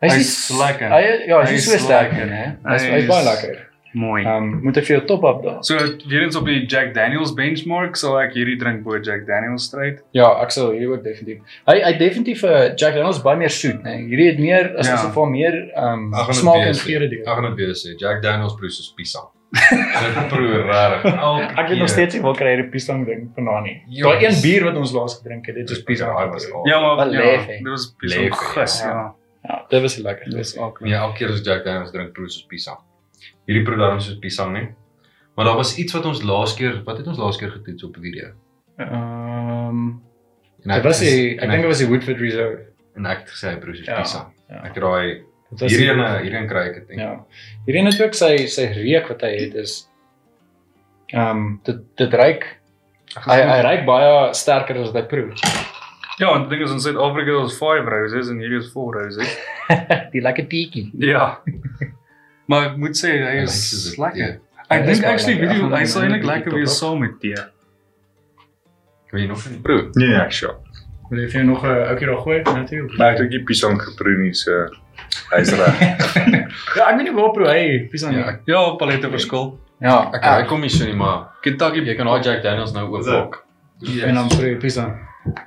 [0.00, 0.88] hy's lekker.
[0.90, 2.26] Hy ja, Hy hy's is so sterk hè.
[2.68, 3.68] Hy's Hy baie is- lekker.
[3.92, 4.22] Mooi.
[4.24, 5.58] Ehm um, moet ek vir jou top up daar.
[5.64, 5.76] So
[6.08, 10.00] weer eens op die Jack Daniels benchmark sal ek hierdie drink bo Jack Daniels stryd.
[10.16, 11.42] Ja, ek sal hierdie ook definitief.
[11.68, 13.96] Hy hy definitief 'n uh, Jack Daniel's baie meer soet, né?
[14.08, 14.94] Hierdie het meer as Ja.
[14.94, 17.24] asof daar meer ehm um, Ek smaak en geure Ek deur.
[17.34, 17.96] gaan dit weer sê.
[17.98, 19.28] Jack Daniel's proe soos pisang.
[19.52, 21.12] Dit proe regtig.
[21.12, 23.82] Elke Ek weet nog steeds nie waar kry hierdie pisang ding vandaan nie.
[23.88, 26.14] Ja, Daai een bier wat ons laas gedrink het, dit is pisang.
[26.16, 26.64] daai was al.
[26.68, 29.14] Ja, maar ja, dit was hè, gis, ja.
[29.48, 29.64] ja.
[29.68, 30.24] Dit was lekker.
[30.24, 30.80] Dit was ook.
[30.84, 32.78] Ja, elke keer as Jack Daniel's drink proe soos pisang.
[33.52, 34.68] Hierdie proe daarom soos pisang nie.
[35.36, 37.94] Maar daar was iets wat ons laas keer, wat het ons laas keer getoets op
[38.00, 38.32] video?
[38.78, 39.88] ehm
[40.62, 42.58] En Dit was die ek en dink dit was die Woodford Reserve.
[42.96, 44.28] en ek het gesê hy proe soos Ja, pisang.
[44.48, 44.60] ja.
[44.64, 44.76] Ek
[45.60, 46.98] was hierdie die- een hierdie een kry ek dit.
[46.98, 47.24] Ja.
[47.66, 49.88] Hierdie het ook sy sy reuk wat hy het is
[51.12, 52.46] ehm um, dit dit ruik
[53.26, 55.32] hy hy ruik baie sterker as wat hy proe.
[56.18, 59.38] Ja, want die ding is in Suid-Afrika is 5 roses en hier is 4 roses.
[60.12, 60.90] Die lekker teetjie.
[60.98, 61.38] Ja.
[62.48, 64.38] Maar ek moet sê hy is soos 'n lekker.
[64.70, 67.36] Ek is dink actually Ek gaan hy sal eintlik lekker wees saam met tee.
[69.12, 69.90] Wil jy nog 'n proe?
[69.94, 70.56] Nee, ek sure.
[71.10, 72.98] Wil jy nog 'n ouetjie daar gooi natuurlik?
[72.98, 74.50] Maar ek het ook nie pisang geproe nie, so
[75.30, 75.76] hy's reg.
[76.76, 78.28] Ja, ek weet nie waar proe hy pisang Ja, nie.
[78.28, 79.58] ek, Ja, palette verskil.
[79.80, 82.86] Ja, ek hy kom nie so nie, maar Kentucky jy kan daai Jack Daniel's nou
[82.98, 83.42] Is oopmaak.
[84.08, 84.96] en dan proe hy pisang.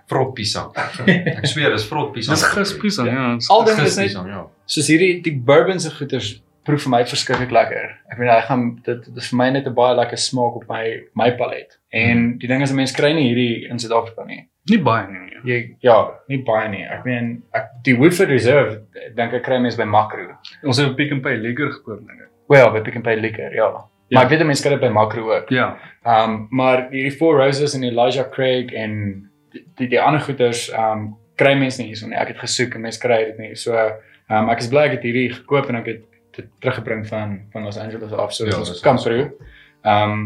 [0.07, 0.71] vrot pisang.
[1.39, 2.35] Ek sweer, dis vrot pisang.
[2.35, 3.35] Dis gispiesang, ja.
[3.35, 4.45] dis- Al ding is net ja.
[4.65, 7.91] soos hierdie die bourbon se goeters proe vir my verskriklik lekker.
[8.11, 10.65] Ek weet hy gaan dit dit is vir my net 'n baie lekker smaak op
[10.69, 10.83] my
[11.15, 11.77] my palet.
[11.93, 14.47] En die ding is 'n mens kry nie hierdie in Suid-Afrika nie.
[14.69, 15.19] Nie baie nie.
[15.19, 15.31] nee.
[15.45, 16.83] Jy ja, nie baie nie.
[16.83, 18.81] Ek meen ek die Woodford Reserve
[19.15, 20.37] dink ek kry mense by Makro.
[20.63, 22.27] Ons het 'n Pick n Pay lekker gekoop dinge.
[22.49, 23.85] Wel, by Pick n Pay lekker, ja.
[24.09, 24.19] Ja.
[24.19, 25.49] Maar ek weet mense kry dit by Makro ook.
[25.49, 25.77] Ja.
[26.05, 30.69] Ehm um, maar hierdie Four Roses en Elijah Craig en die die, die ander goeters
[30.71, 32.17] ehm um, kry mense nie hierso nie.
[32.17, 33.55] Ek het gesoek en mense kry dit nie.
[33.55, 36.03] So ehm um, ek is bly ek het hierdie gekoop en ek het
[36.35, 39.31] dit teruggebring van van Los Angeles af so Ja, ons kan proe.
[39.83, 40.25] Ehm um,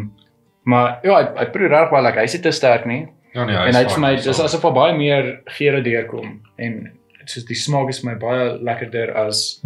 [0.69, 2.21] maar ja, hy, hy proe reg baie lekker.
[2.21, 3.07] Hy's nie te sterk nie.
[3.33, 6.79] Ja nee, en hy het vir my dis asof daar baie meer geure deurkom en
[7.29, 9.61] soos die smaak is my baie lekkerder as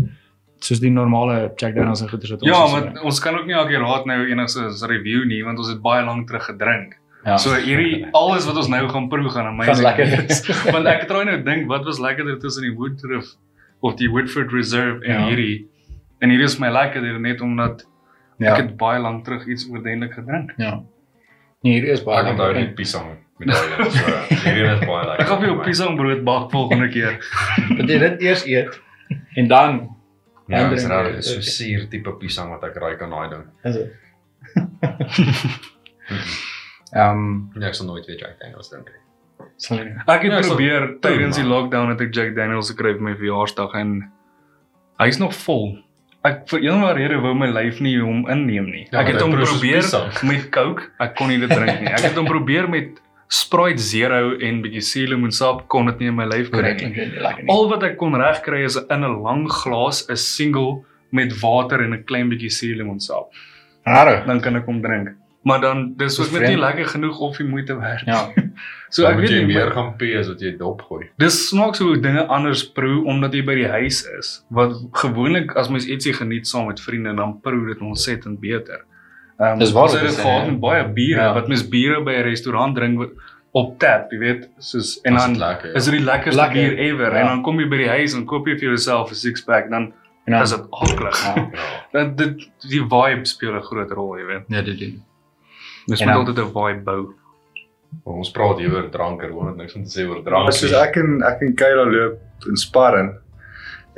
[0.63, 3.55] soos die normale Jack Daniel's en goeters wat ons Ja, maar ons kan ook nie
[3.55, 6.97] elke raad nou enigsins review nie want ons het baie lank terug gedrink.
[7.25, 7.37] ja.
[7.37, 9.83] So hierdie alles wat ons nou gaan proe gaan gaan amazing.
[9.87, 10.43] lekker wees.
[10.47, 10.63] wees.
[10.71, 13.35] Want ek het raai nou dink wat was lekkerder tussen die Woodruff
[13.79, 15.27] of die Woodford Reserve en Ja.
[15.27, 15.67] hierdie.
[16.23, 17.83] En hierdie is my lekkerder net omdat
[18.39, 18.53] ja.
[18.53, 20.53] ek het baie lank terug iets oordenlik gedrink.
[20.61, 20.77] Ja.
[21.63, 22.69] Nee, hier is baie Ek onthou lekker.
[22.69, 23.19] die daai een.
[23.43, 25.23] So hierdie is baie lekker.
[25.25, 27.19] Ek gaan vir jou piesangbrood bak volgende keer.
[27.79, 28.79] Dat jy dit eers eet
[29.35, 29.81] en dan
[30.51, 30.57] Ja,
[30.91, 31.51] raar, jy dis so dit.
[31.55, 33.43] suur tipe pisang wat ek raai kan daai ding.
[33.63, 33.89] is dit.
[36.93, 38.99] Ehm, Nee, ek sal nooit weer Jack Daniel's drink nie.
[39.57, 39.93] sal nie.
[40.05, 43.73] Ek het Ja, probeer tydens die lockdown het ek Jack Daniels gekry vir my verjaarsdag
[43.79, 43.95] en
[45.01, 45.71] hy's nog vol.
[46.23, 48.85] Ek vir een of ander rede wou my lyf nie hom inneem nie.
[48.91, 49.83] Ja, ek het hom probeer
[50.29, 51.89] met Coke, ek kon nie dit drink nie.
[51.91, 53.01] Ek het hom probeer met
[53.33, 56.77] Sprite Zero en bietjie suurlemoensap kon dit nie in my lyf kry nie.
[56.79, 57.49] klink nie lekker nie.
[57.51, 61.93] Al wat ek kon regkry is in 'n lang glas 'n single met water en
[61.93, 63.33] 'n klein bietjie suurlemoensap.
[63.85, 64.23] Rare.
[64.25, 65.09] Dan kan ek hom drink.
[65.43, 68.05] Maar dan dis Dis net nie lekker genoeg of die moeite werd.
[68.05, 68.29] Ja.
[68.93, 71.07] So Dan ek weet nie meer gaan pee as wat jy dop gooi.
[71.17, 74.27] Dis snaaks hoe dinge anders proe omdat jy by die huis is.
[74.53, 78.83] Wat gewoonlik as mens ietsie geniet saam met vriende dan proe dit ontsettend beter.
[79.39, 80.45] Ehm Dis waar dit ja.
[80.45, 81.33] met baie biere Ja.
[81.33, 83.09] wat mens biere by 'n restaurant drink
[83.51, 85.75] op tap, jy weet, soos en dan lekker, ja.
[85.75, 87.19] is dit die lekkerste Lekker, bier ever ja.
[87.21, 89.69] en dan kom jy by die huis en koop jy vir jouself 'n six pack
[89.69, 89.93] dan
[90.25, 91.23] En dan is dit aklig.
[91.23, 91.49] Ja.
[91.91, 94.43] Dan dit die vibe speel 'n groot rol, jy weet.
[94.47, 95.03] Ja, dit doen.
[95.87, 97.13] En moet altyd 'n vibe bou.
[98.05, 100.53] Maar Ons praat hier oor drank, er word niks om te sê oor Maar drank.
[100.53, 103.11] soos ek en ek en Kayla loop in sparring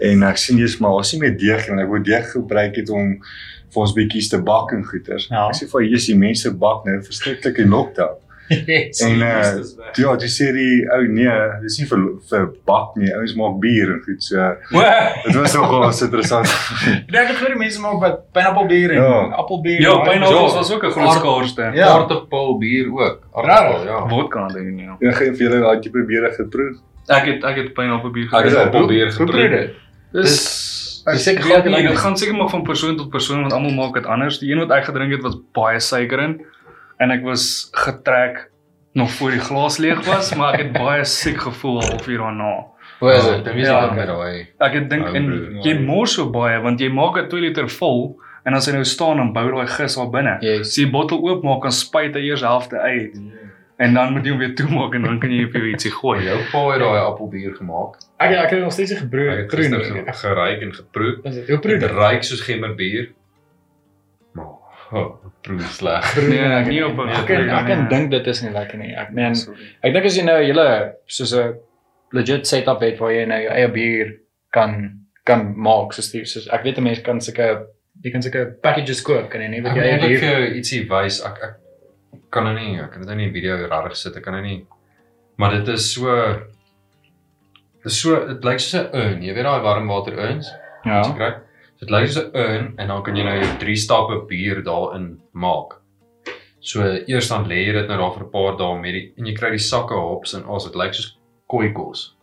[0.01, 2.89] en ek sien jy's maar ons sien met deeg en ek wou deeg gebruik het
[2.89, 3.13] om
[3.71, 5.27] vir ons bietjies te bak en goeters.
[5.29, 5.47] Ja.
[5.47, 8.17] Ek sê vir jy's die mense bak nou verskriklik in lockdown.
[8.67, 8.99] Yes.
[9.01, 9.41] En uh,
[9.97, 13.09] ja, jy sê die ou nee, dis nie vir vir bak nie.
[13.17, 14.37] Ouens maak bier en goed so.
[15.25, 16.45] Dit was nogal interessant.
[16.85, 19.15] Ek dink dit vir die mense maak wat pineappelbier en Ja.
[19.41, 19.81] appelbier.
[19.81, 20.57] Ja, pineappels Ja.
[20.59, 21.71] was ook 'n groot skaarste.
[21.73, 21.87] Ja.
[21.95, 23.23] Aardappel bier ook.
[23.33, 24.07] Aardappel, ja.
[24.09, 24.95] Vodka ding ja.
[24.99, 26.75] Ja, geen vir julle daai tipe biere geproe.
[27.07, 28.57] Ek het ek het pineappelbier Ek gedrink.
[28.57, 29.49] het appelbier Hoe proe geproe.
[29.49, 29.71] dit?
[30.13, 31.81] Dis Dis seker nie.
[31.87, 34.39] dit gaan seker maar van persoon tot persoon want almal maak dit anders.
[34.39, 36.41] Die een wat ek gedrink het was baie suiker in
[36.99, 38.49] en ek was getrek
[38.93, 42.65] nog voor die glas leeg was, maar ek het baie siek gevoel 'n halfuur daarna.
[42.99, 43.83] Hoe Ja, Dit is Ja.
[43.85, 44.47] ook met daai.
[44.59, 45.79] Ek het dink en jy ja.
[45.79, 49.19] mors so baie want jy maak 'n 2 liter vol En as hy nou staan
[49.19, 50.37] en bou daai gis daar binne.
[50.39, 50.75] Yes.
[50.75, 53.17] Jy die bottel oopmaak, dan spuit hy eers helfte uit.
[53.77, 56.23] En dan moet jy hom weer toemaak en dan kan jy vir jou ietsie gooi.
[56.23, 57.95] Jou pa het daai appelbier gemaak.
[58.19, 61.19] Ek ek het nog steeds gebroei ge- geryk en geproe.
[61.23, 61.61] Is dit?
[61.63, 63.09] Dit ryk soos gemmerbier.
[64.91, 66.03] Oh, proe sleg.
[66.29, 68.93] Nee, nie op 'n Ek kan ek kan dink dit is nie lekker nie.
[68.95, 69.33] Ek meen
[69.83, 71.55] ek dink as jy nou 'n hele soos 'n
[72.13, 74.13] legit setup het waar jy nou jou eie bier
[74.51, 77.65] kan kan maak soos die soos ek weet 'n mens kan sulke
[78.03, 80.29] jy kan sulke packages koop kan jy nie Ek wat wil jy eie bier vir
[80.29, 81.21] jou ietsie wys.
[81.25, 81.55] Ek ek
[82.31, 84.15] kan nou nie, ek kan dit nou nie in video regtig sit.
[84.17, 84.65] Ek kan nou nie.
[85.37, 86.33] Maar dit is so
[87.83, 89.21] dit is so dit lyk soos 'n urn.
[89.23, 90.51] Jy weet daai warm water urns?
[90.85, 91.01] ja.
[91.01, 91.33] Jy kry.
[91.79, 95.19] Dit lyk soos 'n urn en dan kan jy nou jou 3 stappe bier daarin
[95.33, 95.81] maak.
[96.59, 99.25] So eers dan lê jy dit nou daar vir 'n paar dae met die en
[99.25, 102.15] jy kry die sakke hops en as dit lyk soos kooikos.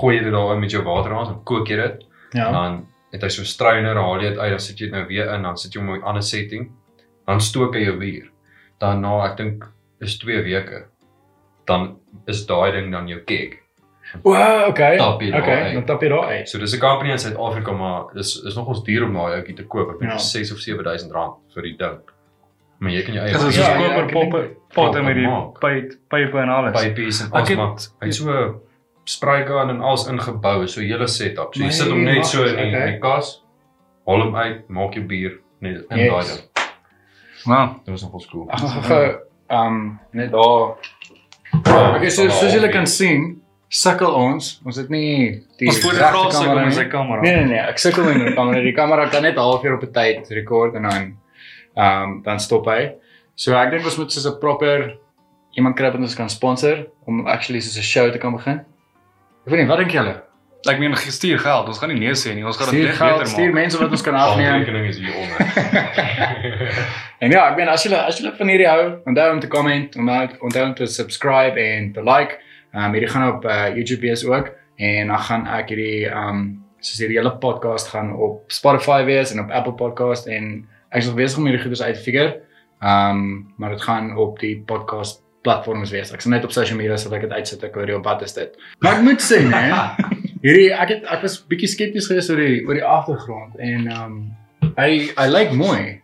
[0.00, 2.04] Gooi jy dit daarin met jou water aan, dan kook jy dit.
[2.34, 2.52] En Ja.
[2.52, 5.32] dan het hy so struiner, haal jy dit uit, dan sit jy dit nou weer
[5.34, 6.70] in, dan sit jy hom in 'n ander setting.
[7.26, 8.28] Dan stook hy jou bier.
[8.80, 9.64] Dan na ek dink
[10.00, 10.86] is 2 weke.
[11.66, 13.58] Dan is daai ding dan jou keg.
[14.22, 14.96] Wow, okay.
[14.96, 15.74] Tap jy daar Okay, uit.
[15.74, 16.48] dan tap jy daar uit.
[16.48, 19.64] So dis 'n company in Suid-Afrika maar dis is nogals duur om daai ouetjie te
[19.66, 19.90] koop.
[19.90, 20.16] Ek dink Ja.
[20.16, 20.22] ja.
[20.22, 21.98] 6 of 7000 rand vir die ding.
[22.78, 25.58] Maar jy kan jou eie Dis soos Ja, ja, koper poppe potte met die Maak.
[25.60, 26.82] pyp pype en alles.
[26.82, 28.60] pypies en alles maar hy so
[29.04, 31.54] spraaikan en alles ingebou, so hele setup.
[31.54, 32.90] So jy Nee, sit hom net so in die, okay.
[32.90, 33.42] die kas,
[34.06, 36.10] haal hom uit, maak jou bier net in Yes.
[36.10, 36.48] daai ding.
[37.46, 38.48] Nou, Dit was nogals cool.
[38.50, 39.18] Ag
[39.50, 40.76] um net daar.
[41.96, 43.42] Okay, so soos julle kan sien,
[43.74, 44.50] sukkel ons.
[44.64, 46.02] Ons het nie die ons regte
[46.36, 46.76] kamera met nie.
[46.78, 47.22] sy kamera.
[47.24, 48.60] Nee nee nee, ek sukkel in die kamera.
[48.62, 51.00] Die kamera kan net halfuur op 'n tyd rekord en dan
[51.76, 52.92] ehm um, dan stop hy.
[53.34, 54.94] So ek dink ons moet soos 'n proper
[55.58, 58.58] iemand kry wat ons kan sponsor om actually soos 'n show te kan begin.
[59.46, 60.22] Ek weet nie, wat dink julle?
[60.70, 61.66] Ek meen gestuur geld.
[61.68, 62.44] Ons gaan nie nee sê nie.
[62.46, 63.54] Ons gaan dit Stuur net beter stuur maak.
[63.54, 64.48] mense wat ons kan afneem.
[64.48, 65.38] Handrekening is hier onder.
[67.24, 69.96] En ja, ek meen as julle as julle van hierdie hou, onthou om te comment,
[69.96, 72.38] onthou onthou om te subscribe en te like.
[72.74, 76.28] Ehm um, hierdie gaan op uh, YouTube wees ook en dan gaan ek hierdie ehm
[76.28, 76.44] um,
[76.84, 81.06] soos hierdie hele podcast gaan op Spotify wees en op Apple Podcast en ek is
[81.06, 82.40] nog besig om hierdie goeders uit te figure.
[82.82, 86.10] Ehm um, maar dit gaan op die podcast platforms wees.
[86.12, 88.22] Ek sal net op social media sal ek dit uitsit ek hoor jy op wat
[88.26, 88.56] is dit.
[88.80, 89.80] Maar ek moet sê nee.
[90.44, 94.02] Hierdie ek het ek was bietjie skepties geweest oor die oor die agtergrond en ehm
[94.08, 96.00] um, hy hy lyk mooi.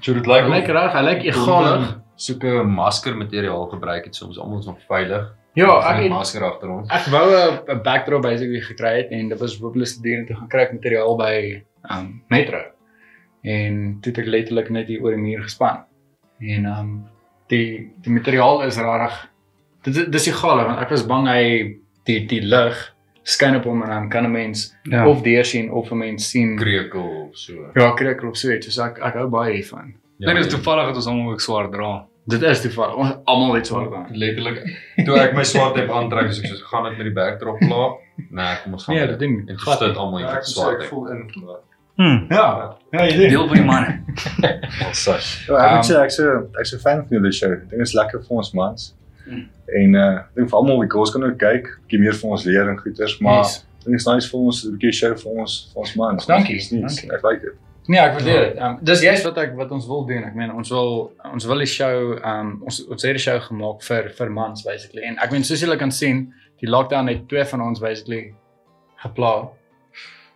[0.00, 1.90] So dit Hy lyk lyk reg, hy lyk egalig.
[2.16, 5.26] soek 'n masker materiaal gebruik het soms almal is nog veilig.
[5.58, 6.88] Ja, ek het masker agter ons.
[6.90, 10.48] ek wou 'n 'n backdrop basically gekry het en dit was hopeless studente te gaan
[10.48, 12.60] kry materiaal by um Metro.
[13.42, 15.84] En toe het ek letterlik net hier oor die muur gespan.
[16.40, 17.04] En um
[17.48, 19.28] die die materiaal is regtig
[19.82, 23.82] dit is- dis egalig want ek was bang hy die die lig skyn op hom
[23.82, 25.06] en dan kan 'n mens Ja.
[25.08, 27.52] of deur sien of 'n mens sien Krekel of so.
[27.74, 28.72] ja, krekel of so iets.
[28.74, 29.94] So ek ek hou baie hiervan.
[30.18, 32.06] Dit is toevallig dat ons almal ook swaar dra.
[32.26, 32.94] Dit is toevallig.
[32.96, 34.06] Ons almal het so gedaan.
[34.12, 34.58] letterlik
[35.04, 37.90] toe ek my swart hemp aantrek as ek so gaan dit met die backdrop klaar.
[38.30, 38.94] Nee, kom ons gaan.
[38.94, 39.48] Nee, dit ding.
[39.48, 41.30] En toe sit almal Ja, ek sê swart ek voel in.
[41.96, 42.26] Hm.
[42.32, 42.76] Ja.
[42.92, 44.00] Ja, jy Deel vir die manne.
[44.84, 45.44] Al sus.
[45.48, 47.52] Ja, ek moet Um, sê ek's 'n ek's 'n fan van julle show.
[47.52, 48.94] Ek dit is lekker vir ons mans.
[49.80, 52.44] En uh ek dink vir almal wie kos kan ook kyk, bietjie meer vir ons
[52.44, 53.64] leer en goeters, maar Yes.
[53.80, 56.26] ek dit is nice vir ons 'n bietjie show vir ons vir ons mans.
[56.26, 56.56] Dankie.
[56.58, 57.54] Ek like dit.
[57.90, 58.58] Nee, ek waardeer dit.
[58.62, 60.22] Um, dis juist wat ek wat ons wil doen.
[60.28, 60.90] Ek meen ons wil
[61.32, 65.02] ons wil die show um ons ons het die show gemaak vir vir mans basically.
[65.08, 66.28] En ek meen soos julle kan sien,
[66.62, 68.28] die lockdown het twee van ons basically
[69.02, 69.32] gepla.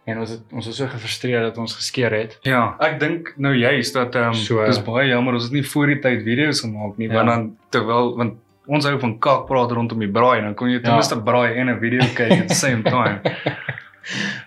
[0.06, 2.34] En ons het ons was so gefrustreerd dat ons geskeer het.
[2.44, 5.62] Ja, ek dink nou juist dat ehm um, So- dis baie jammer ons het nie
[5.64, 7.14] voor die tyd video's gemaak nie, Ja.
[7.22, 8.34] want dan terwyl want
[8.66, 10.96] ons hou van kak praat rondom die braai en dan kon jy ten Ja.
[10.96, 13.20] minste braai en 'n video kyk at the same time.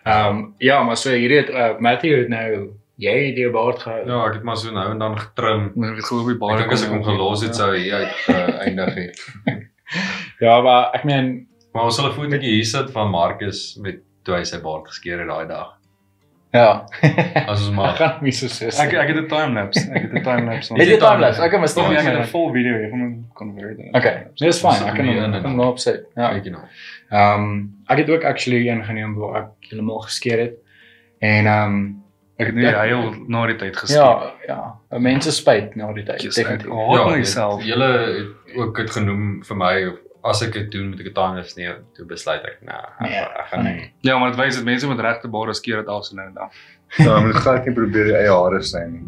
[0.06, 4.04] Um ja, maar so hierdie uh, Matthew het nou jy die baard gehou.
[4.08, 5.72] Ja, ek het maar so nou en dan getrim.
[5.76, 8.14] Maar ek glo die Ek baie dink as ek hom gelos het sou hy uit
[8.28, 9.22] geëindig het.
[10.44, 14.36] Ja, maar ek meen Maar ons sal 'n fotootjie hier sit van Marcus met toe
[14.36, 15.74] hy sy baard geskeer het daai dag.
[16.52, 16.86] ja.
[17.48, 18.66] As ons Ek maar gaan nie so so.
[18.68, 19.84] Ek ek het 'n time lapse.
[19.94, 20.74] Ek het 'n time lapse.
[20.74, 21.42] Het jy timelapse?
[21.44, 22.20] Ek kan maar Stop nie, ek het.
[22.20, 23.78] 'n vol video hier van convert.
[23.94, 24.72] Okay, nee, is fyn.
[24.74, 26.06] Sit Ek kan hom hier ek kan hom opsit.
[26.16, 26.34] Ja.
[26.34, 26.64] jy nou.
[27.12, 30.56] Ehm ek het ook actually een geneem waar ek heeltemal geskeer het.
[31.20, 32.04] En ehm um,
[32.40, 32.84] Ek het nie Ja.
[32.86, 33.98] heel na die tyd geskep.
[33.98, 36.70] ja, ja, mense spyt na die tyd, Yes, ek definitief.
[36.72, 37.64] haat dit- myself.
[37.64, 39.92] Julle het ook dit genoem vir my
[40.24, 43.48] as ek dit doen met 'n timelapse nee, toe besluit ek nee, ek, Nee, ek
[43.52, 43.92] gaan nie.
[44.02, 46.50] Ja, maar dit wys dat mense met regte bare skeer dit so nou en dan.
[46.98, 49.02] Ja, moet glad nie probeer die eie hare sny nie.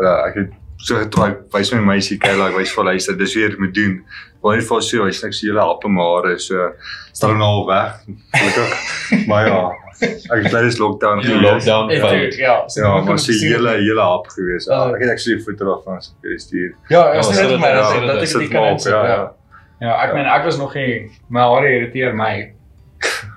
[0.00, 3.54] Ja, ek het so getrou, wys my meisie Kayla, ek wys vir luister, dis weer
[3.58, 4.04] moet doen.
[4.42, 6.72] Wil net vir haar sê, wys net so hele happe mare, so
[7.12, 8.00] staan nou al weg.
[8.34, 9.26] Gelukkig.
[9.28, 11.52] maar ja, ek het tydens lockdown Die geloop.
[11.52, 12.34] lockdown Ja, fout.
[12.34, 13.52] ja, so Ja, maar sien.
[13.52, 14.64] hele hele hap gewees.
[14.66, 14.88] Ja.
[14.94, 16.74] Ek het actually 'n foto daarvan as ek stuur.
[16.88, 18.92] Ja, Ja, ja, so so dat- my ja, dat dat ek dit kan op, insit,
[18.92, 19.14] ja, ja.
[19.14, 19.32] ja.
[19.80, 22.52] Ja, ek meen ek was nog nie my hare irriteer my.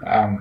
[0.06, 0.36] Ehm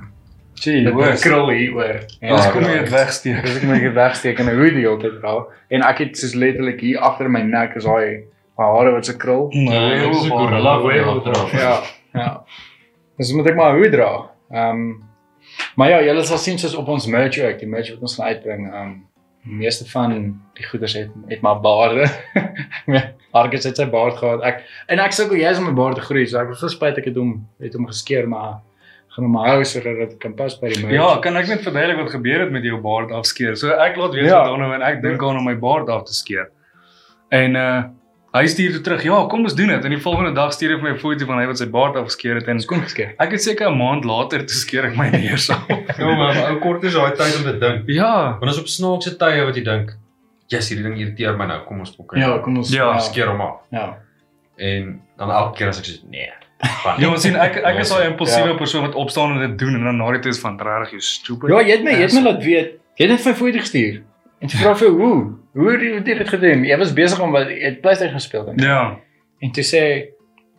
[0.55, 1.17] Gee, met hoor.
[1.21, 1.99] krul hier oor.
[2.21, 3.43] En Ons ek- kom jy dit wegsteek.
[3.43, 6.81] Dis ek my hier wegsteek en 'n hoodie altyd dra en ek het soos letterlik
[6.81, 8.23] hier agter my nek is daai
[8.59, 9.49] my hare wat se krul.
[9.51, 11.53] Ja, dit is 'n gorilla van jou draf.
[11.53, 11.81] Ja,
[12.15, 12.43] ja.
[13.19, 14.31] Dis moet ek maar hoe dra.
[14.53, 15.03] Ehm um,
[15.77, 18.27] maar ja, julle sal sien soos op ons merch ook, die merch wat ons gaan
[18.33, 18.69] uitbring.
[18.75, 18.95] Um,
[19.45, 20.15] die meeste van
[20.57, 22.07] die goeders het het maar baarde.
[23.41, 24.45] Argus het sy baard gehad.
[24.47, 27.01] Ek en ek sukkel jy's om my baard te groei, so ek was so spyt
[27.01, 28.63] ek het hom het hom geskeer, maar
[29.15, 30.97] gaan hom hou sodat dit kan pas by die merch.
[30.97, 33.55] Ja, kan ek net verduidelik wat gebeur het met jou baard afskeer?
[33.61, 34.41] So ek laat weet Ja.
[34.43, 36.49] wat daarna en ek dink aan om my baard af te skeer.
[37.31, 37.83] En uh
[38.35, 40.77] hy stuur toe terug, "Ja, kom ons doen dit." En die volgende dag stuur hy
[40.81, 43.15] vir my 'n foto van hy wat sy baard afgeskeer het en Dis kon geskeer.
[43.19, 45.65] ek het seker 'n maand later te skeer ek my neus af.
[45.99, 47.83] Ja, maar ou kort is daai tyd om te dink.
[47.89, 48.37] ja.
[48.41, 49.97] Want as op snaakse tye wat jy dink,
[50.49, 53.41] "Jesus, hierdie ding irriteer my nou, kom ons pokker." Ja, kom ons Ja, skeer hom
[53.41, 53.55] af.
[53.71, 53.97] Ja.
[54.59, 56.31] En dan elke keer as ek sê, "Nee."
[56.99, 58.55] Ja, ons sien ek ek is daai impulsiewe Ja.
[58.57, 61.01] persoon wat opstaan en dit doen en dan na die tyd is van regtig you
[61.01, 61.51] stupid.
[61.51, 62.73] Ja, jy het my, jy het my laat weet.
[62.97, 64.03] Jy het net vir foto gestuur.
[64.45, 65.15] En jy vra vir hoe?
[65.57, 66.65] Hoe het jy dit gedoen?
[66.69, 68.59] Jy was besig om wat jy het PlayStation gespeel dan.
[68.61, 68.81] Ja.
[69.41, 69.85] En toe sê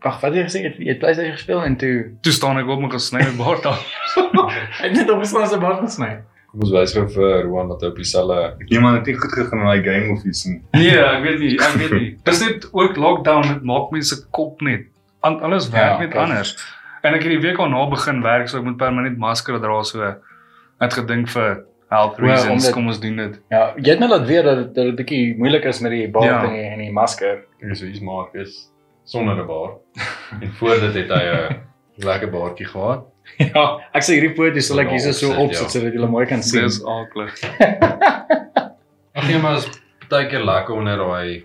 [0.05, 0.59] Ag, wat het jy gesê?
[0.61, 1.93] Jy het- het PlayStation gespeel en toe
[2.25, 3.81] Toe staan ek op met gesnyde baard af.
[4.81, 6.09] Hy het net opgestaan sy baard gesny.
[6.51, 9.33] Kom ons wys gou vir Roan dat hy op dieselfde aan dit het nie goed
[9.33, 10.59] gegaan in daai game of iets nie.
[10.77, 12.11] Nee, ek weet nie, ek weet nie.
[12.29, 14.85] Dis net ook lockdown, dit maak mense kop net.
[15.25, 16.53] An, alles werk Ja, net anders.
[17.01, 19.81] En ek het die week al na begin werk, so ek moet permanent masker dra
[19.83, 20.05] so.
[20.05, 21.65] Ek het gedink vir
[21.95, 23.39] health reasons, omdat- kom ons doen dit.
[23.49, 26.25] Ja, jy het my laat weet dat dit 'n bietjie moeilik is met die baard
[26.25, 26.43] Ja.
[26.43, 27.45] en die en die masker.
[27.61, 28.69] Ek so iets maak is
[29.05, 29.77] sonder 'n baard.
[30.41, 31.55] en voor dit het hy 'n
[32.05, 33.03] lekker baardjie gehad.
[33.39, 35.67] Ja, ek sê hierdie foto sal ek hierso so Opsit, ja.
[35.69, 36.61] sodat julle mooi kan sien.
[36.61, 37.33] Dis aaklig.
[39.15, 39.67] Ag nee, maar is
[40.09, 41.43] baie keer lekker onder daai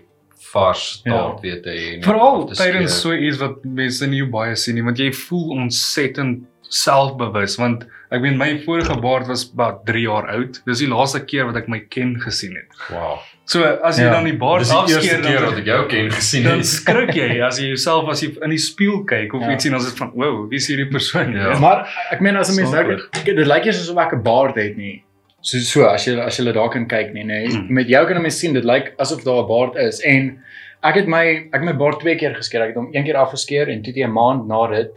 [0.51, 1.11] vars Ja.
[1.11, 5.11] staat weet hy Veral tydens so iets wat mense nie baie sien nie, want jy
[5.13, 10.61] voel ontsettend selfbewus want ek weet my vorige baard was about 3 jaar oud.
[10.67, 12.71] Dis die laaste keer wat ek my ken gesien het.
[12.91, 13.19] Wow.
[13.51, 14.11] So as jy Ja.
[14.15, 16.57] dan die baard Dis die eerste afskeer keer dan wat ek jou ken gesien dan
[16.61, 16.65] het.
[16.79, 19.53] skrik jy as jy jouself as jy in die spieël kyk of Ja.
[19.53, 21.33] iets sien as dit van wow, wie is hierdie persoon?
[21.35, 21.57] Ja.
[21.59, 24.55] Maar ek meen as 'n mens nou dit lyk nie soos of ek 'n baard
[24.55, 25.03] het nie.
[25.41, 27.47] So so as jy as jy daar kan kyk nie, nee.
[27.47, 27.67] Mm.
[27.73, 30.37] Met jou kan 'n mens sien dit lyk asof daar 'n baard is en
[30.83, 32.61] ek het my ek het my baard twee keer geskeer.
[32.61, 34.91] Ek het hom een keer afgeskeer en toe 'n maand na dit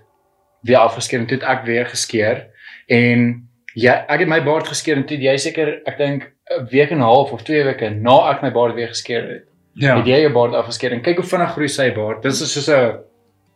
[0.65, 2.47] weer afgeskeer en toe het ek weer geskeer.
[2.89, 6.91] En ja, ek het my baard geskeer en toe jy seker ek dink 'n week
[6.91, 9.45] en 'n half of 2 weke na ek my baard weer geskeer het.
[9.75, 9.97] Ja.
[9.97, 12.23] Het jy jou baard afgeskeer en kyk hoe vinnig groei sy baard.
[12.23, 12.99] Dit is soos 'n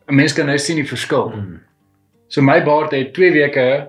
[0.09, 1.29] 'n mens kan nou sien die verskil.
[1.29, 1.61] Mm.
[2.29, 3.89] So my baard het 2 weke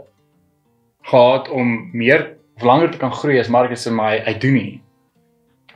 [1.04, 4.54] gehad om meer of langer te kan groei as Marcus se maar hy, hy doen
[4.54, 4.82] nie.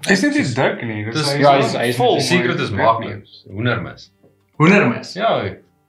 [0.07, 1.05] Hy's net nie dik nie.
[1.05, 2.13] Dis Dis- hy ja, hy is- hy is- vol.
[2.15, 3.23] Die secret is maar- maklik.
[3.49, 4.11] Hoendermis.
[4.57, 5.13] Hoendermis.
[5.13, 5.43] Ja,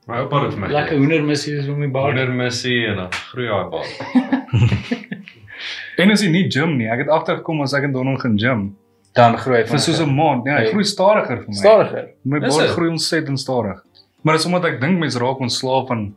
[0.07, 0.67] my oupa het my.
[0.67, 2.05] Lekker hoendermis hier is om my baard.
[2.13, 3.93] Hoendermissie en dan groei hy baard.
[5.97, 8.65] En as jy nie gym nie, ek het agtergekom as ek in Donald gaan gym.
[9.15, 10.71] Dan groei hy Vir soos 'n maand, nee, hy Hey.
[10.73, 11.53] groei stadiger vir my.
[11.55, 12.05] stadiger.
[12.25, 12.75] My Is baard dit?
[12.75, 13.79] groei ontsettend stadig.
[14.21, 16.15] Maar dis omdat ek dink mense raak ontslaaf van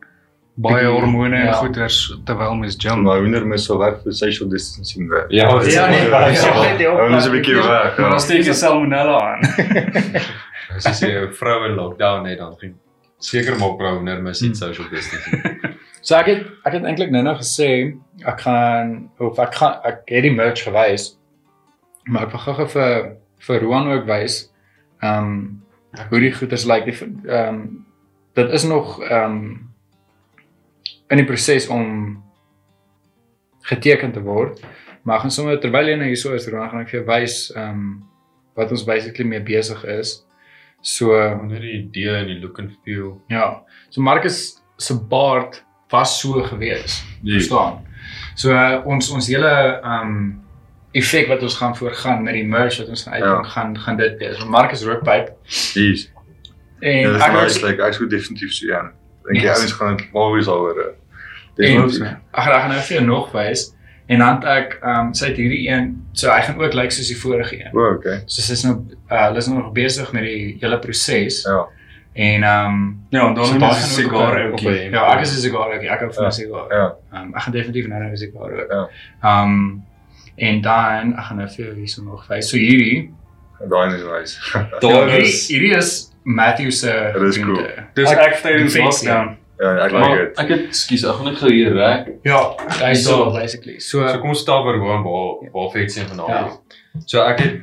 [0.59, 1.53] baie hormone en ja.
[1.53, 3.03] goeters terwyl mens gym.
[3.03, 5.27] Maar hoender mis so weg vir social distancing weg.
[5.31, 6.77] Ja, Ja, nee, ja, maar ja, ja, ja.
[6.77, 7.97] die ons 'n bietjie weg.
[7.99, 8.11] Ja.
[8.11, 9.41] dan steek jy salmonella aan.
[10.77, 12.75] As jy sê 'n vrou in lockdown het dan geen
[13.19, 14.49] seker maak vrou hoendermis Hmm.
[14.49, 15.77] het social distancing.
[16.01, 17.71] So ek het ek het eintlik nou-nou gesê
[18.25, 21.17] ek gaan of ek gaan ek het die merch gewys.
[22.07, 23.17] Maar ek wil gou-gou vir
[23.47, 24.49] vir Roan ook wys.
[25.03, 25.65] Ehm um,
[26.11, 26.85] hoe die goeders lyk.
[26.85, 26.97] Die
[27.29, 27.87] ehm um,
[28.35, 29.71] dit is nog ehm um,
[31.09, 32.23] in die proses om
[33.69, 34.61] geteken te word.
[35.03, 37.71] Maar gaan sommer terwyl jy nou hierso is, Roan, gaan ek vir jou wys ehm
[37.71, 37.91] um,
[38.59, 40.25] wat ons basically mee besig is.
[40.81, 41.13] So
[41.47, 43.21] Net die idee en die look and feel.
[43.29, 43.63] Ja.
[43.91, 47.03] So Marcus se baard was so gewees.
[47.23, 47.33] Nee.
[47.41, 47.85] Verstaan?
[48.35, 50.41] So uh, ons ons hele um
[50.97, 53.51] effek wat ons gaan voorgaan met die merch wat ons gaan uitbring, Ja.
[53.51, 54.39] gaan gaan dit wees.
[54.39, 55.33] So Marcus rookpyp
[55.75, 56.09] Yes.
[56.81, 58.83] en Ja, ek het like ek sou definitief so ja.
[59.27, 59.59] Dink jy Yes.
[59.59, 60.79] ouens gaan dit always daaroor.
[60.79, 60.95] en
[61.57, 62.03] Definitief.
[62.03, 63.75] ek ek gaan nou vir jou nog wys
[64.09, 66.95] en dan het ek um sy het hierdie een so hy gaan ook lyk like
[66.97, 67.73] soos die vorige een.
[67.77, 68.23] O, okay.
[68.27, 68.77] So sy is nou
[69.11, 71.67] uh hulle is nou nog besig met die hele proses Ja.
[72.15, 72.79] en um
[73.11, 74.61] Ja, en dan So daai is 'n sigaar op- ook.
[74.93, 75.83] Ja, ek is 'n sigaar ook.
[75.83, 76.31] Ek hou van 'n Ja.
[76.31, 76.67] sigaar.
[76.79, 76.95] Ja.
[77.13, 78.71] Ehm um, ek gaan definitief nou nou 'n sigaar ook.
[78.71, 78.89] Ja.
[79.23, 79.85] Ehm um,
[80.37, 82.49] en dan ek gaan nou vir hierso nog wys.
[82.49, 83.11] So hierdie
[83.69, 84.59] Daai is nice.
[84.59, 87.55] Ja, Daar hierdie is hierdie is Matthew se Dit is cool.
[87.57, 87.85] vriende.
[87.95, 89.37] Dis Ek- tydens die lockdown.
[89.61, 90.39] Ja, ek Maar like dit.
[90.39, 92.09] ek het skus, ek gaan net gou hier rek.
[92.25, 93.79] Ja, hy is So- basically.
[93.81, 96.29] So So kom ons stap oor hoe waar waar vir iets een vandaan.
[96.29, 96.45] Ja.
[96.47, 97.03] Ja.
[97.07, 97.61] So ek het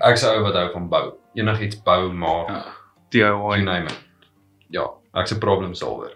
[0.00, 1.12] ek's 'n ou wat hou van bou.
[1.34, 2.48] Enigiets bou maak.
[2.48, 2.64] Ja.
[3.12, 3.62] You DIY.
[3.64, 3.98] name it.
[4.70, 6.12] Ja, ek's 'n problem solver.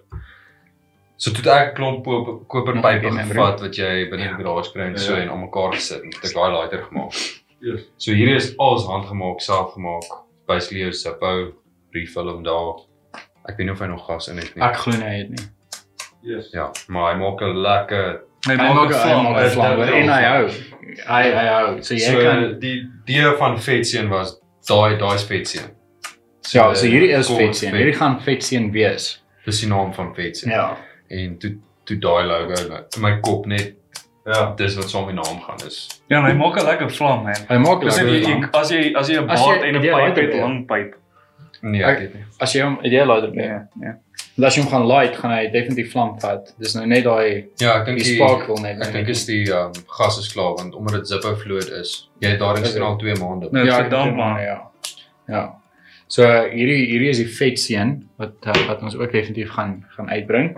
[1.16, 2.04] So toe ek klomp
[2.48, 5.20] koperpype Ja, ek gevat wat jy binne die garage kry en so Ja.
[5.22, 7.12] en almekaar gesit en ek daai lighter gemaak.
[7.60, 7.80] Yes.
[7.98, 10.04] So hierdie is alles handgemaak, self gemaak.
[10.46, 11.52] Basically jou Zippo
[11.92, 12.86] refill hom daar.
[13.48, 14.62] Ek weet nie of hy nog gas in het nie.
[14.64, 15.46] ek glo nie hy het nie.
[16.22, 16.50] Yes.
[16.52, 19.80] Ja, maar hy maak 'n lekker Hy Hy maak 'n vlam.
[19.80, 20.48] 'n en hy hou.
[21.06, 21.82] Hy hy hou.
[21.82, 24.38] So jy so kan die idee van Vetseën was
[24.68, 25.70] daai daai's Vetseën.
[26.52, 27.70] Ja, so hierdie is kort Vetseën.
[27.70, 27.78] vet.
[27.80, 29.22] Hierdie gaan Vetseën wees.
[29.44, 30.50] Dis die naam van Vetseën.
[30.50, 30.76] Ja.
[31.10, 32.54] En toe toe daai logo
[32.96, 33.74] in my kop net
[34.26, 34.52] Ja.
[34.56, 35.88] dis wat met die naam gaan is.
[36.08, 37.34] Ja, hy maak 'n lekker vlam, man.
[37.48, 38.48] Hy maak Dis lekker vlam.
[38.52, 40.34] as jy as jy 'n baard en 'n pyp het, het.
[40.40, 40.94] lang pyp.
[41.62, 42.24] Nee, Ek- weet nie.
[42.40, 43.42] As jy hom idee later bly.
[43.42, 43.94] Ja, ja.
[44.36, 46.54] Want as jy hom gaan light, gaan hy definitief vlam vat.
[46.58, 48.80] Dis nou net daai Ja, ek dink die sparkle net.
[48.86, 52.10] Ek dink is die um, gas is klaar want omdat dit Zippo vloed is.
[52.20, 52.88] Jy het daarin Is sien dit?
[52.88, 53.48] al 2 maande.
[53.50, 54.40] Nee, ja, ja, verdamp dink, man.
[54.40, 54.60] Ja.
[55.26, 55.54] Ja.
[56.06, 60.56] So hierdie hierdie is die Vetseën wat uh, wat ons ook definitief gaan gaan uitbring.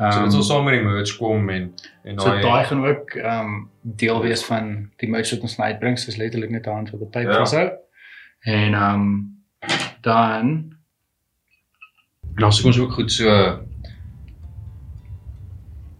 [0.00, 1.72] Ehm So dit sal saam met die merch kom en
[2.04, 5.66] en So daai gaan ook ehm um, deel wees van die merch wat ons gaan
[5.66, 7.38] uitbring, soos letterlik net 'n hand wat 'n pyp Ja.
[7.44, 7.70] vashou.
[8.44, 9.39] En ehm um,
[10.00, 10.72] dan
[12.34, 13.58] dan soek ons ook goed so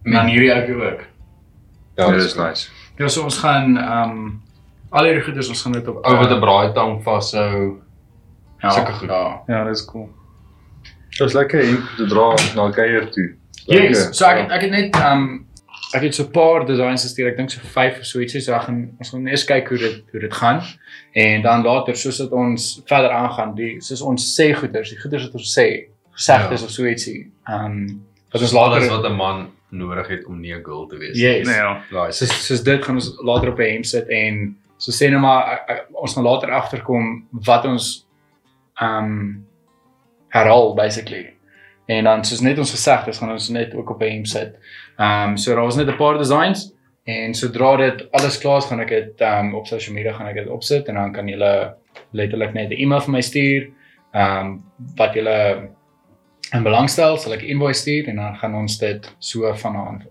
[0.03, 1.01] dan hierdie ook ook.
[1.95, 2.69] ja, Dit is nice.
[2.97, 4.41] Ja, so ons gaan ehm um,
[4.89, 7.81] al hierdie goeders ons gaan dit op ou wat 'n braaitang vashou.
[8.59, 9.09] ja, sulke goed.
[9.09, 9.41] Ja.
[9.47, 10.09] Ja, dis cool.
[11.09, 13.35] Dit is lekker en te dra na kuier toe.
[13.65, 14.55] Yes, so ek Ja.
[14.55, 15.47] ek het net ehm um,
[15.93, 17.27] ek het so 'n paar designs gestuur.
[17.27, 18.41] Ek dink so 5 of so ietsie.
[18.41, 20.61] So ek gaan ons gaan eers kyk hoe dit hoe dit gaan
[21.13, 25.23] en dan later soos dit ons verder aangaan, die soos ons sê goeders, die goeders
[25.23, 26.65] wat ons sê, gesegdes Ja.
[26.65, 27.31] of so ietsie.
[27.47, 28.01] Ehm um,
[28.31, 31.17] wat ons later wat 'n man nodig het om nie 'n girl te wees.
[31.17, 31.47] Yes.
[31.47, 31.81] Nee, ja.
[31.91, 35.19] Daai soos soos dit gaan ons later op 'n hemp sit en so sê nou
[35.21, 38.05] maar ek- ek- ons gaan later agterkom wat ons
[38.81, 39.45] ehm um,
[40.29, 41.33] herhaal basically.
[41.87, 44.55] En dan soos net ons gesegdes gaan ons net ook op 'n hemp sit.
[45.01, 46.73] Ehm um, so daar was net 'n paar designs
[47.03, 50.27] en sodra dit alles klaar is gaan ek dit ehm um, op social media gaan
[50.27, 51.75] ek dit opsit en dan kan julle
[52.11, 53.69] letterlik net 'n e-mail vir my stuur.
[54.13, 54.63] Ehm um,
[54.95, 55.69] wat julle
[56.53, 60.03] in belangstel, sal ek 'n invoice stuur en dan gaan ons dit so vanaand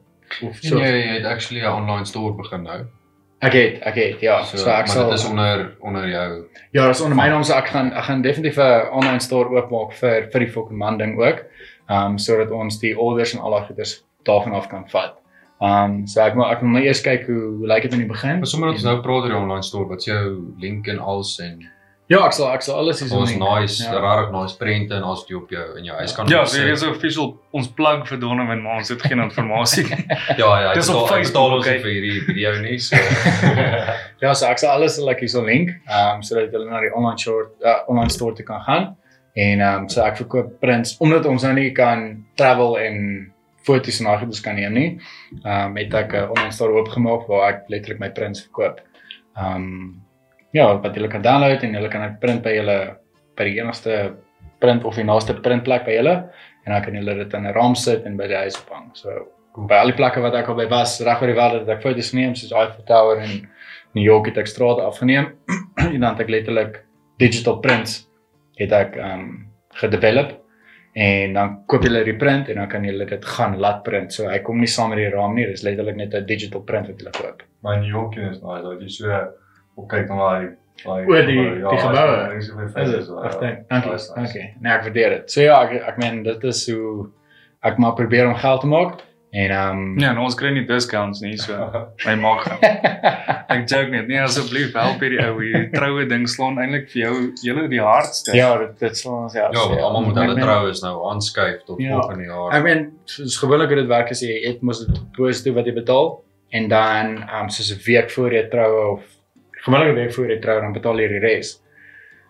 [0.43, 2.87] of So so jy het actually 'n online store begin nou.
[3.39, 4.43] Ek het, ek het, ja.
[4.45, 6.45] So, so ek maar sal dit is onder onder jou.
[6.73, 9.93] Ja, dis onder my naam so ek gaan ek gaan definitief 'n online store oopmaak
[9.93, 11.45] vir vir die fucking man ding ook.
[11.89, 15.17] Ehm um, sodat ons die orders en al daai goeders daarvan af kan vat.
[15.61, 17.99] Ehm um, so ek moet ek moet maar eers kyk hoe hoe lyk dit in
[18.07, 18.39] die begin.
[18.41, 20.25] Maar sommer dat ons nou praat oor die online store, wat is jou
[20.59, 21.61] link en alles en
[22.11, 23.39] Ja, ek sal ek sal alles hier ons doen.
[23.39, 24.01] nice, Ja.
[24.03, 26.59] regtig nice prente en alles wat jy op jou in jou huis kan Ja, so
[26.59, 30.09] is official ons plug vir Donovan, maar ons het geen inligting.
[30.43, 31.79] Ja, ja, Dis op Facebook, ons okay.
[31.79, 32.97] vir hierdie video nie, so
[34.25, 36.91] Ja, so ek sal alles sal ek hierso link, ehm um, sodat hulle na die
[36.95, 38.97] online store uh, online store toe kan gaan.
[39.37, 42.97] En ehm um, so ek verkoop prints omdat ons nou nie kan travel en
[43.67, 44.91] foto's en daai goeders kan neem nie.
[45.45, 48.81] Ehm um, het ek 'n online store oopgemaak waar ek letterlik my prints verkoop.
[49.37, 50.03] Ehm um,
[50.53, 52.97] ja, wat jy kan download en jy kan dit print by julle
[53.37, 54.15] by die enigste
[54.59, 56.17] print of die naaste printplek by julle
[56.67, 58.91] en dan kan jy dit in 'n raam sit en by die huis ophang.
[58.95, 59.27] So
[59.69, 61.83] by al die plekke wat ek al by was, reg oor die wêreld het ek
[61.83, 63.49] foto's geneem soos Eiffel Tower en
[63.95, 65.33] New York het ek strate afgeneem
[65.95, 66.85] en dan het ek letterlik
[67.19, 68.07] digital prints
[68.57, 69.51] het ek um
[69.81, 70.40] gedevelop
[70.95, 74.13] en dan koop jy die print en dan kan jy dit gaan laat print.
[74.13, 76.87] So hy kom nie saam met die raam nie, dis letterlik net 'n digital print
[76.89, 77.43] wat jy koop.
[77.63, 78.63] My New York is nice.
[78.63, 79.07] Dat jy so
[79.77, 80.49] op kyk na daai
[80.85, 82.37] daai O, die- die geboue.
[82.79, 83.69] Is dit?
[83.69, 83.91] dankie.
[84.31, 84.55] Okay.
[84.61, 85.31] Nee, ek waardeer dit.
[85.31, 87.09] So ja, ek ek meen dit is hoe
[87.63, 88.99] ek maar probeer om geld te maak
[89.33, 91.55] en um Ja, en ons kry nie discounts nie, so
[92.05, 92.59] hy maak gaan.
[93.55, 94.09] Ek joke net.
[94.09, 95.69] Nee, asseblief help hierdie ou hier.
[95.75, 98.35] Troue ding slaan eintlik vir jou julle die hardste.
[98.37, 99.49] ja, dit dit sal ons ja.
[99.53, 102.01] ja, want almal moet hulle meen- trou is nou aanskuif tot Ja.
[102.01, 102.55] volgende jaar.
[102.59, 105.75] Ek meen soos gewoonlik hoe dit werk is jy het mos dit positief wat jy
[105.75, 106.11] betaal
[106.53, 109.03] en dan um soos 'n week voor jy trou of
[109.65, 111.61] gewoonlik 'n week voor jy trou dan betaal jy die res.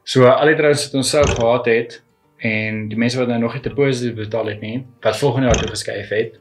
[0.04, 2.02] So al die troues wat ons sou gehad het
[2.42, 5.56] en die mense wat nou nog nie te positief betaal het nie, wat volgende jaar
[5.60, 6.39] toe geskuif het,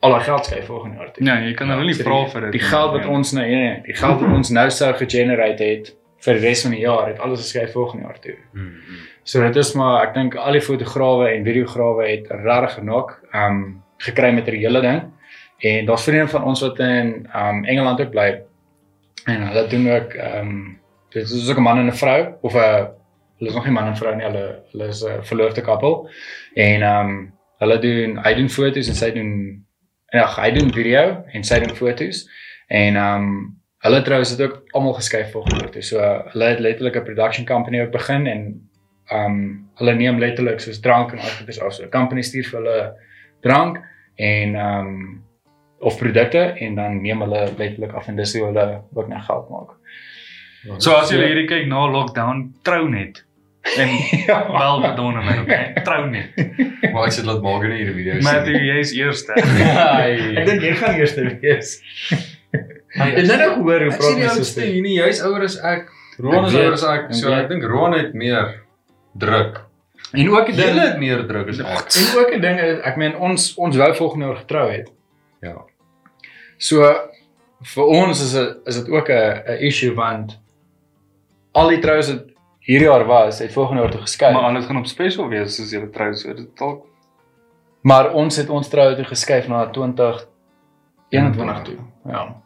[0.00, 1.22] al daai geld skuif volgende jaar toe.
[1.24, 2.52] Nee, jy kan hulle nie So vra die- vir dit.
[2.52, 2.68] Die nie.
[2.68, 3.08] geld wat Ja.
[3.08, 6.62] ons nou nee, nee, die geld wat ons nou sou gegenerate het vir die res
[6.62, 8.34] van die jaar het alles geskuif volgende jaar toe.
[8.52, 8.96] Hmm, hmm.
[9.24, 13.82] So dit is maar ek dink al die fotograwe en videograwe het regtig genog um
[13.98, 15.02] gekry met hierdie hele ding.
[15.60, 18.42] En daar's vriende van ons wat in um Engeland ook bly.
[19.26, 20.78] En hulle doen ook um
[21.10, 22.58] dit is ook 'n man en 'n vrou of 'n
[23.38, 26.08] hulle is nog nie man en vrou nie, hulle hulle is 'n verloofde koppel.
[26.54, 29.64] En ehm um, hulle doen hy doen foto's en sy doen
[30.10, 32.24] ja, hy doen video en sy doen foto's.
[32.68, 35.82] En ehm um, hulle trouens het ook almal geskuif volgende jaar toe.
[35.82, 36.00] So
[36.32, 38.68] hulle het letterlik 'n production company ook begin en
[39.06, 41.72] ehm um, hulle neem letterlik soos drank en algoeders af.
[41.72, 42.92] So 'n company stuur vir hulle
[43.40, 43.78] drank
[44.16, 45.24] en ehm um,
[45.78, 49.48] of produkte en dan neem hulle letterlik af en dis hoe hulle ook net geld
[49.48, 49.70] maak.
[50.78, 53.27] So as jy hierdie kyk na lockdown, trou net.
[53.76, 53.88] En
[54.26, 55.72] ja, wel gedone my, okay?
[55.84, 56.34] Trou net.
[56.92, 58.20] Maar ek sê laat maak in hierdie video.
[58.24, 59.32] Matthew, jy's eerste.
[59.36, 61.74] ek dink jy gaan eers wees.
[62.98, 64.64] Ek het net gehoor hoe Ek praat die my oudste suster.
[64.64, 65.90] hier nie, jy's ouer as ek.
[66.18, 67.10] Ron Ek is ouer as ek.
[67.14, 68.54] So ek ek dink Ron het meer
[69.18, 69.60] druk.
[70.16, 71.92] En ook 'n Jy ding het meer druk as ek.
[72.00, 74.88] en ook 'n ding is ek meen ons ons wou volgende jaar getrou het.
[75.42, 75.54] Ja.
[76.58, 76.82] So
[77.74, 80.38] vir ons is dit is dit ook 'n 'n issue want
[81.52, 82.24] al die troues wat
[82.68, 84.32] hierdie jaar was, het volgende jaar toe geskei.
[84.32, 86.84] Maar anders gaan op special wees as jy trou so dit dalk
[87.88, 91.76] maar ons het ons troue toe geskuif na 2021 toe.
[92.04, 92.42] Ja.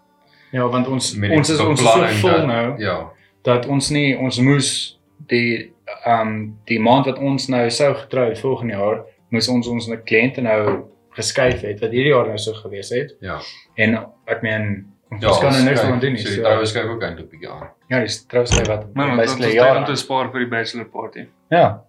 [0.53, 3.11] Ja, want ons Met ons is ons is so vol dat- nou Ja.
[3.43, 5.73] dat ons nie ons moes die
[6.05, 9.89] ehm um, die maand wat ons nou sou getrou het volgende jaar, moes ons ons
[10.05, 13.17] kliënte nou geskuif het wat hierdie jaar nou so gewees het.
[13.21, 13.39] Ja.
[13.75, 16.23] En ek meen ons Ja, kan er niks skryf- aan doen nie.
[16.23, 17.69] So So, die troue skryf ook eintlik 'n bietjie aan.
[17.89, 19.67] ja, dis trouwens wat Maar dit basically is ja.
[19.69, 21.81] tyd om te spaar vir die bachelor party Ja.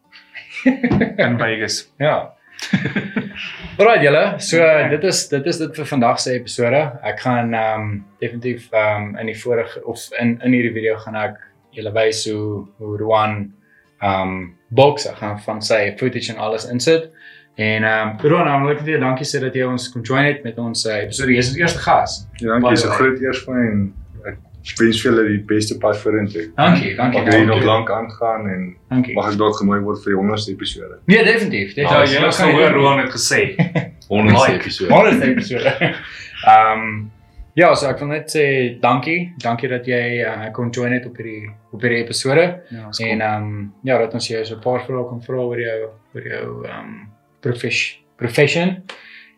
[1.25, 1.91] in Vegas.
[1.99, 2.33] Ja.
[3.79, 6.81] Alright julle, so uh, dit is dit is dit vir vandag se episode.
[7.03, 10.95] Ek gaan ehm um, definitief ehm um, in die vorige of in in hierdie video
[10.97, 11.39] gaan ek
[11.73, 13.53] julle wys hoe hoe Ruan
[14.01, 17.09] ehm um, boks ek gaan van sy footage en alles insit.
[17.55, 20.01] En ehm um, Ruan, nou wil ek vir jou dankie sê dat jy ons kon
[20.01, 21.31] join het met ons uh, episode.
[21.31, 22.15] Jy is ons eerste gas.
[22.41, 23.93] Ja, dankie, dis 'n groot eer vir my en
[24.31, 24.37] ek
[24.79, 26.45] wens vir julle die beste pad vorentoe.
[26.55, 27.21] Dankie, dankie.
[27.21, 29.13] Mag julle nog lank aangaan en Dankie.
[29.13, 30.97] mag ek dalk genooi word vir die 100ste episode.
[31.05, 31.75] Nee, definitief.
[31.75, 32.19] Ja, definitief.
[32.19, 33.41] jy het gehoor Roan het gesê.
[34.13, 34.63] Honderdste Like.
[34.63, 34.93] episode.
[34.93, 35.69] Honderdste episode.
[36.53, 37.11] Ehm
[37.53, 38.45] ja, so ek wil net sê
[38.81, 39.33] dankie.
[39.41, 42.45] Dankie dat jy uh, kon join het op hierdie op hierdie episode.
[42.73, 45.37] Ja, is En ehm um, ja, dat ons jou so 'n paar vrae kan vra
[45.37, 45.79] oor jou
[46.15, 47.09] oor jou ehm um,
[47.41, 48.83] profes profession.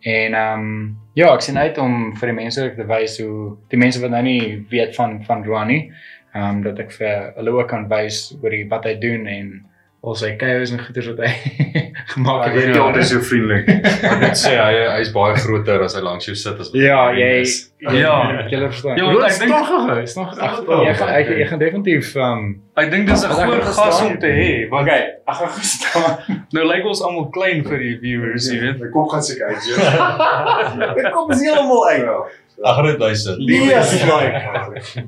[0.02, 3.80] En ehm um, ja, ek sien uit om vir die mense te wys hoe die
[3.80, 5.92] mense wat nou nie weet van van Ronnie,
[6.34, 9.66] ehm um, dat ek vir hulle ook kan wys oor die wat hy doen en
[10.06, 11.30] al sy chaos en goeders wat hy
[12.14, 12.58] gemaak Ek het.
[12.60, 13.70] weet nie altyd so vriendelik.
[14.10, 17.00] Ek moet sê hy hy's baie groter as hy langs jou sit as wat Ja,
[17.10, 17.56] hy jy is.
[17.86, 18.14] Ja.
[18.50, 18.98] jy verstaan.
[18.98, 21.60] Ja, Ja, want ek ek dink nog is nog Ag, jy gaan jy, jy gaan
[21.62, 22.46] definitief um,
[22.78, 24.48] Ek dink dis 'n ek goeie verstaan gas om te hê.
[24.70, 26.16] Want okay, ek gaan gestaan.
[26.56, 28.80] nou lyk ons almal klein vir die viewers, jy weet.
[28.82, 29.64] My kop gaan seker uit.
[29.72, 30.90] Ja.
[31.06, 32.36] Ek kom is heeltemal uit.
[32.64, 33.40] Ag, net hy sit.
[33.48, 35.08] Yes, like.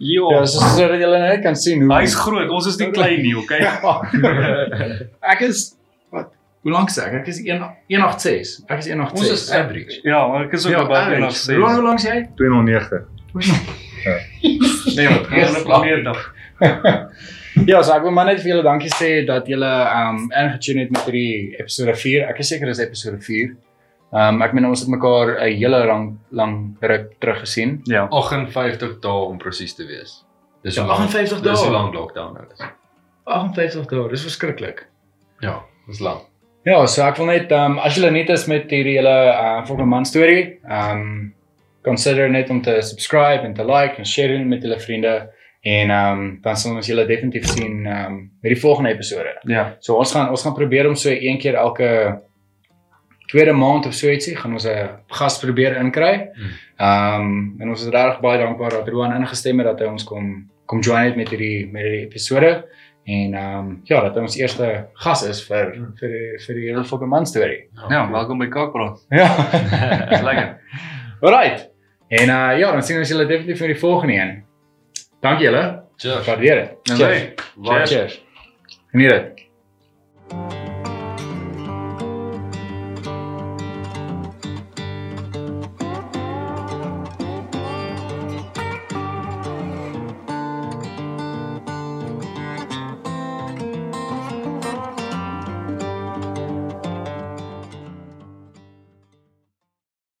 [0.00, 0.24] Ja.
[0.32, 2.48] Ja, so sodat julle net kan sien hoe Hy's groot.
[2.56, 3.60] Ons is nie klein nie, okay?
[5.34, 5.74] Ek is
[6.14, 6.30] wat?
[6.64, 7.18] Hoe lank sê ek?
[7.20, 7.60] Ek is 1
[7.92, 8.54] 186.
[8.68, 9.20] Ek is 186.
[9.20, 10.00] Ons is average.
[10.08, 11.20] Ja, maar ek is ook Ja, baie average.
[11.26, 11.58] nog sê.
[11.60, 12.16] Hoe hoe lank is jy?
[12.40, 13.04] 209.
[14.96, 15.30] Nee, wat?
[15.36, 16.24] Eerste planeer dag.
[17.66, 20.92] Ja, so ek wil maar net vir julle dankie sê dat julle um ingetune het
[20.94, 22.28] met hierdie episode 4.
[22.30, 23.50] Ek is seker dis episode 4.
[24.12, 27.80] Um ek meen ons het mekaar 'n hele lang lang ruk terug gesien.
[27.84, 28.08] Ja.
[28.10, 30.24] 58 dae om presies te wees.
[30.64, 31.78] Dis Ja, hoe lank- 58 Dis hoe dae.
[31.80, 32.60] lank lockdown nou is.
[33.24, 34.86] 58 dae, dis verskriklik.
[35.40, 36.22] Ja, dis lank.
[36.64, 39.88] Ja, so ek wil net um as julle net is met hierdie hele uh volgende
[39.88, 41.32] man storie, um
[41.84, 45.30] consider net om te subscribe en te like en share dit met julle vriende
[45.64, 49.32] en um dan sal ons julle definitief sien um met die volgende episode.
[49.48, 49.74] Ja.
[49.80, 52.20] So ons gaan ons gaan probeer om so een keer elke
[53.30, 56.30] tweede maand of so ietsie gaan ons 'n gas probeer inkry.
[56.76, 60.04] Ehm um, en ons is regtig baie dankbaar dat Roan ingestem het dat hy ons
[60.04, 62.64] kom kom join het met hierdie met hierdie episode
[63.04, 66.68] en ehm um, ja, dat hy ons eerste gas is vir vir die, vir die
[66.68, 67.68] hele fucking man storie.
[67.88, 69.04] Ja, welkom by Kakpraat.
[69.10, 69.28] Ja.
[70.28, 70.56] Lekker.
[71.20, 71.68] Alright.
[72.08, 74.32] En uh ja, dan sien ons julle definitief vir die volgende een.
[75.20, 75.82] Dankie julle.
[75.96, 76.26] Cheers.
[76.26, 76.70] Waardeer dit.
[76.90, 77.18] En Cheers.
[77.18, 77.90] hey, cheers.
[77.90, 78.24] Cheers.
[78.90, 79.39] Geniet dit.